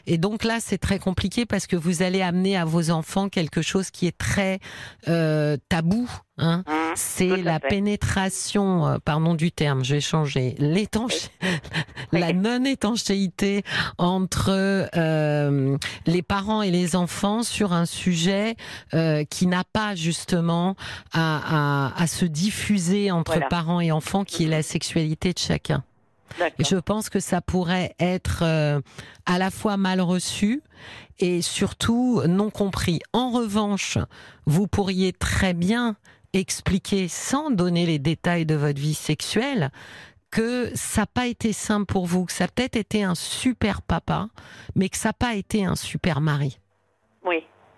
Et 0.07 0.17
donc 0.17 0.43
là, 0.43 0.57
c'est 0.59 0.77
très 0.77 0.99
compliqué 0.99 1.45
parce 1.45 1.67
que 1.67 1.75
vous 1.75 2.03
allez 2.03 2.21
amener 2.21 2.57
à 2.57 2.65
vos 2.65 2.91
enfants 2.91 3.29
quelque 3.29 3.61
chose 3.61 3.91
qui 3.91 4.07
est 4.07 4.17
très 4.17 4.59
euh, 5.07 5.57
tabou 5.69 6.09
Hein. 6.39 6.63
Mmh, 6.67 6.71
c'est 6.95 7.37
la 7.37 7.59
pénétration, 7.59 8.87
euh, 8.87 8.97
pardon 9.03 9.33
du 9.33 9.51
terme, 9.51 9.83
je 9.83 9.95
vais 9.95 10.01
changer, 10.01 10.55
la 12.11 12.33
non-étanchéité 12.33 13.63
entre 13.97 14.51
euh, 14.95 15.77
les 16.05 16.21
parents 16.21 16.61
et 16.61 16.69
les 16.69 16.95
enfants 16.95 17.41
sur 17.41 17.73
un 17.73 17.85
sujet 17.85 18.55
euh, 18.93 19.23
qui 19.23 19.47
n'a 19.47 19.63
pas 19.63 19.95
justement 19.95 20.75
à, 21.13 21.91
se 22.07 22.25
diffuser 22.25 23.11
entre 23.11 23.39
parents 23.49 23.81
et 23.81 23.91
enfants, 23.91 24.23
qui 24.23 24.45
est 24.45 24.49
la 24.49 24.63
sexualité 24.63 25.33
de 25.33 25.39
chacun. 25.39 25.83
Je 26.59 26.75
pense 26.75 27.09
que 27.09 27.19
ça 27.19 27.41
pourrait 27.41 27.95
être 27.99 28.43
à 29.25 29.37
la 29.37 29.49
fois 29.49 29.77
mal 29.77 30.01
reçu 30.01 30.61
et 31.19 31.41
surtout 31.41 32.21
non 32.27 32.49
compris. 32.49 32.99
En 33.13 33.31
revanche, 33.31 33.97
vous 34.45 34.67
pourriez 34.67 35.13
très 35.13 35.53
bien 35.53 35.95
expliquer, 36.33 37.07
sans 37.07 37.49
donner 37.51 37.85
les 37.85 37.99
détails 37.99 38.45
de 38.45 38.55
votre 38.55 38.79
vie 38.79 38.93
sexuelle, 38.93 39.71
que 40.31 40.71
ça 40.75 41.01
n'a 41.01 41.07
pas 41.07 41.27
été 41.27 41.53
simple 41.53 41.85
pour 41.85 42.05
vous, 42.05 42.25
que 42.25 42.33
ça 42.33 42.45
a 42.45 42.47
peut-être 42.47 42.75
été 42.75 43.03
un 43.03 43.15
super 43.15 43.81
papa, 43.81 44.27
mais 44.75 44.89
que 44.89 44.97
ça 44.97 45.09
n'a 45.09 45.13
pas 45.13 45.35
été 45.35 45.65
un 45.65 45.75
super 45.75 46.21
mari. 46.21 46.59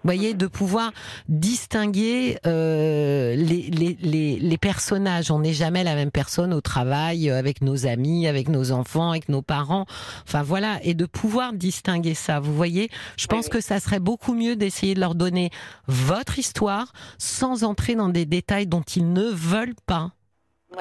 Vous 0.04 0.08
voyez, 0.14 0.34
de 0.34 0.48
pouvoir 0.48 0.92
distinguer 1.28 2.38
euh, 2.46 3.36
les, 3.36 3.70
les, 4.02 4.38
les, 4.40 4.58
personnages. 4.58 5.30
On 5.30 5.40
n'est 5.40 5.52
jamais 5.52 5.84
la 5.84 5.94
même 5.94 6.10
personne 6.10 6.54
au 6.54 6.62
travail, 6.62 7.30
euh, 7.30 7.38
avec 7.38 7.62
nos 7.62 7.86
amis, 7.86 8.26
avec 8.26 8.48
nos 8.48 8.72
enfants, 8.72 9.10
avec 9.10 9.28
nos 9.28 9.42
parents. 9.42 9.86
Enfin 10.24 10.42
voilà, 10.42 10.78
et 10.84 10.94
de 10.94 11.06
pouvoir 11.06 11.52
distinguer 11.52 12.14
ça. 12.14 12.40
Vous 12.40 12.54
voyez, 12.54 12.88
je 13.18 13.28
pense 13.28 13.50
que 13.50 13.60
ça 13.60 13.82
serait 13.82 14.00
beaucoup 14.00 14.34
mieux 14.34 14.56
d'essayer 14.56 14.94
de 14.94 15.02
leur 15.02 15.16
donner 15.16 15.50
votre 15.88 16.40
histoire 16.40 16.94
sans 17.18 17.66
entrer 17.66 17.96
dans 17.96 18.10
des 18.10 18.26
détails 18.26 18.68
dont 18.68 18.84
ils 18.96 19.12
ne 19.12 19.26
veulent 19.26 19.76
pas 19.86 20.12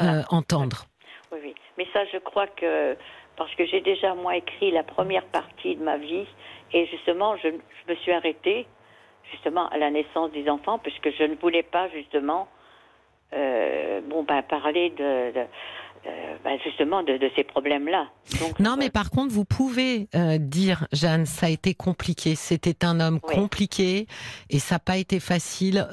euh, 0.01 0.23
entendre. 0.31 0.85
Oui, 1.33 1.39
oui. 1.43 1.55
Mais 1.77 1.89
ça, 1.93 2.05
je 2.13 2.19
crois 2.19 2.47
que 2.47 2.97
parce 3.37 3.53
que 3.57 3.67
j'ai 3.67 3.81
déjà 3.81 4.15
moi 4.15 4.37
écrit 4.37 4.71
la 4.71 4.85
première 4.85 5.25
partie 5.27 5.75
de 5.75 5.83
ma 5.83 5.97
vie 5.97 6.27
et 6.73 6.87
justement, 6.87 7.37
je, 7.37 7.49
je 7.49 7.93
me 7.93 7.97
suis 7.97 8.13
arrêtée 8.13 8.67
justement 9.33 9.69
à 9.69 9.79
la 9.79 9.91
naissance 9.91 10.31
des 10.33 10.49
enfants, 10.49 10.79
puisque 10.79 11.11
je 11.17 11.25
ne 11.25 11.35
voulais 11.37 11.63
pas 11.63 11.89
justement 11.91 12.49
euh, 13.35 14.01
bon 14.09 14.23
ben 14.23 14.43
parler 14.43 14.91
de, 14.97 15.03
euh, 15.05 15.45
ben, 16.43 16.59
justement 16.65 17.03
de, 17.03 17.19
ces 17.37 17.45
problèmes-là. 17.45 18.07
Non, 18.59 18.77
mais 18.79 18.89
par 18.89 19.11
contre, 19.11 19.33
vous 19.33 19.45
pouvez 19.45 20.09
euh, 20.15 20.39
dire, 20.39 20.87
Jeanne, 20.93 21.27
ça 21.27 21.47
a 21.47 21.51
été 21.51 21.75
compliqué. 21.75 22.35
C'était 22.37 22.87
un 22.87 23.01
homme 23.01 23.21
compliqué 23.21 24.07
et 24.49 24.59
ça 24.59 24.77
n'a 24.77 24.79
pas 24.79 24.97
été 24.97 25.21
facile 25.21 25.87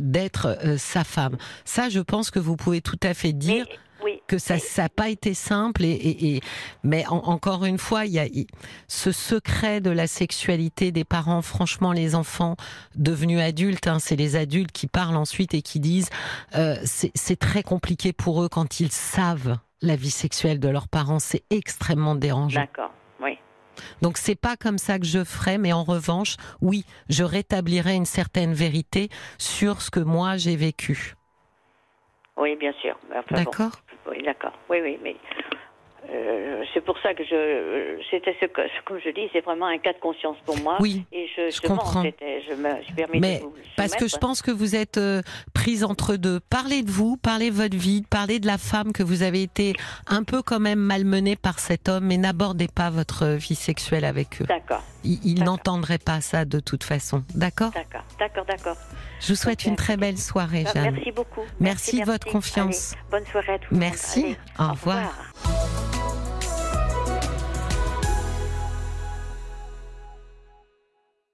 d'être 0.00 0.56
sa 0.78 1.04
femme. 1.04 1.36
Ça, 1.64 1.90
je 1.90 2.00
pense 2.00 2.30
que 2.30 2.38
vous 2.38 2.56
pouvez 2.56 2.80
tout 2.80 3.00
à 3.02 3.12
fait 3.12 3.32
dire 3.32 3.66
que 4.30 4.38
ça 4.38 4.54
n'a 4.78 4.88
pas 4.88 5.08
été 5.08 5.34
simple. 5.34 5.82
Et, 5.84 6.40
mais 6.84 7.04
encore 7.08 7.64
une 7.64 7.78
fois, 7.78 8.06
il 8.06 8.12
y 8.12 8.20
a 8.20 8.26
ce 8.86 9.10
secret 9.10 9.80
de 9.80 9.90
la 9.90 10.06
sexualité 10.06 10.92
des 10.92 11.02
parents. 11.02 11.42
Franchement, 11.42 11.92
les 11.92 12.14
enfants 12.14 12.54
devenus 12.94 13.40
adultes, 13.40 13.88
hein, 13.88 13.98
c'est 13.98 14.14
les 14.14 14.36
adultes 14.36 14.70
qui 14.70 14.86
parlent 14.86 15.16
ensuite 15.16 15.52
et 15.52 15.62
qui 15.62 15.80
disent 15.80 16.10
euh, 16.54 16.76
c'est 16.84 17.38
très 17.38 17.64
compliqué 17.64 18.12
pour 18.12 18.44
eux 18.44 18.48
quand 18.48 18.78
ils 18.78 18.92
savent 18.92 19.58
la 19.82 19.96
vie 19.96 20.10
sexuelle 20.10 20.60
de 20.60 20.68
leurs 20.68 20.86
parents. 20.86 21.18
C'est 21.18 21.42
extrêmement 21.50 22.14
dérangeant. 22.14 22.60
D'accord. 22.60 22.92
Donc 24.02 24.18
c'est 24.18 24.38
pas 24.38 24.56
comme 24.56 24.76
ça 24.76 24.98
que 24.98 25.06
je 25.06 25.24
ferais, 25.24 25.56
mais 25.56 25.72
en 25.72 25.84
revanche, 25.84 26.36
oui, 26.60 26.84
je 27.08 27.24
rétablirais 27.24 27.96
une 27.96 28.04
certaine 28.04 28.52
vérité 28.52 29.08
sur 29.38 29.80
ce 29.80 29.90
que 29.90 30.00
moi 30.00 30.36
j'ai 30.36 30.54
vécu. 30.56 31.14
Oui, 32.36 32.56
bien 32.56 32.72
sûr. 32.82 32.98
D'accord? 33.30 33.72
Oui, 34.06 34.22
d'accord. 34.22 34.52
Oui, 34.68 34.80
oui, 34.82 34.98
mais 35.02 35.16
euh, 36.12 36.64
c'est 36.74 36.80
pour 36.80 36.98
ça 36.98 37.14
que 37.14 37.22
je, 37.24 38.00
c'était 38.10 38.34
ce 38.40 38.46
que, 38.46 38.62
comme 38.84 38.98
je 39.04 39.10
dis, 39.10 39.28
c'est 39.32 39.44
vraiment 39.44 39.66
un 39.66 39.78
cas 39.78 39.92
de 39.92 39.98
conscience 39.98 40.36
pour 40.44 40.58
moi. 40.58 40.78
Oui, 40.80 41.04
et 41.12 41.28
je, 41.36 41.50
je 41.50 41.60
comprends. 41.60 42.02
Je 42.02 42.54
me, 42.54 43.20
Mais 43.20 43.42
parce 43.76 43.94
que 43.94 44.08
je 44.08 44.16
pense 44.16 44.42
que 44.42 44.50
vous 44.50 44.74
êtes 44.74 44.98
euh, 44.98 45.22
prise 45.54 45.84
entre 45.84 46.16
deux. 46.16 46.40
Parlez 46.50 46.82
de 46.82 46.90
vous, 46.90 47.16
parlez 47.16 47.50
de 47.50 47.54
votre 47.54 47.76
vie, 47.76 48.02
parlez 48.08 48.40
de 48.40 48.46
la 48.46 48.58
femme 48.58 48.92
que 48.92 49.02
vous 49.02 49.22
avez 49.22 49.42
été 49.42 49.74
un 50.08 50.24
peu 50.24 50.42
quand 50.42 50.60
même 50.60 50.80
malmenée 50.80 51.36
par 51.36 51.60
cet 51.60 51.88
homme, 51.88 52.06
mais 52.06 52.16
n'abordez 52.16 52.68
pas 52.68 52.90
votre 52.90 53.26
vie 53.26 53.54
sexuelle 53.54 54.04
avec 54.04 54.42
eux. 54.42 54.46
D'accord. 54.46 54.82
Ils, 55.04 55.42
n'entendraient 55.42 55.98
pas 55.98 56.20
ça 56.20 56.44
de 56.44 56.60
toute 56.60 56.84
façon. 56.84 57.22
D'accord? 57.34 57.70
D'accord, 57.72 58.04
d'accord, 58.18 58.44
d'accord. 58.44 58.76
Je 59.20 59.28
vous 59.28 59.36
souhaite 59.36 59.64
une 59.64 59.76
très 59.76 59.96
belle 59.96 60.18
soirée, 60.18 60.64
bah, 60.64 60.72
Jeanne. 60.74 60.94
Merci 60.94 61.12
beaucoup. 61.12 61.42
Merci, 61.58 62.00
de 62.00 62.04
votre 62.04 62.26
confiance. 62.26 62.94
bonne 63.10 63.24
soirée 63.26 63.54
à 63.54 63.58
tous. 63.58 63.74
Merci. 63.74 64.36
au 64.58 64.72
revoir. 64.72 65.99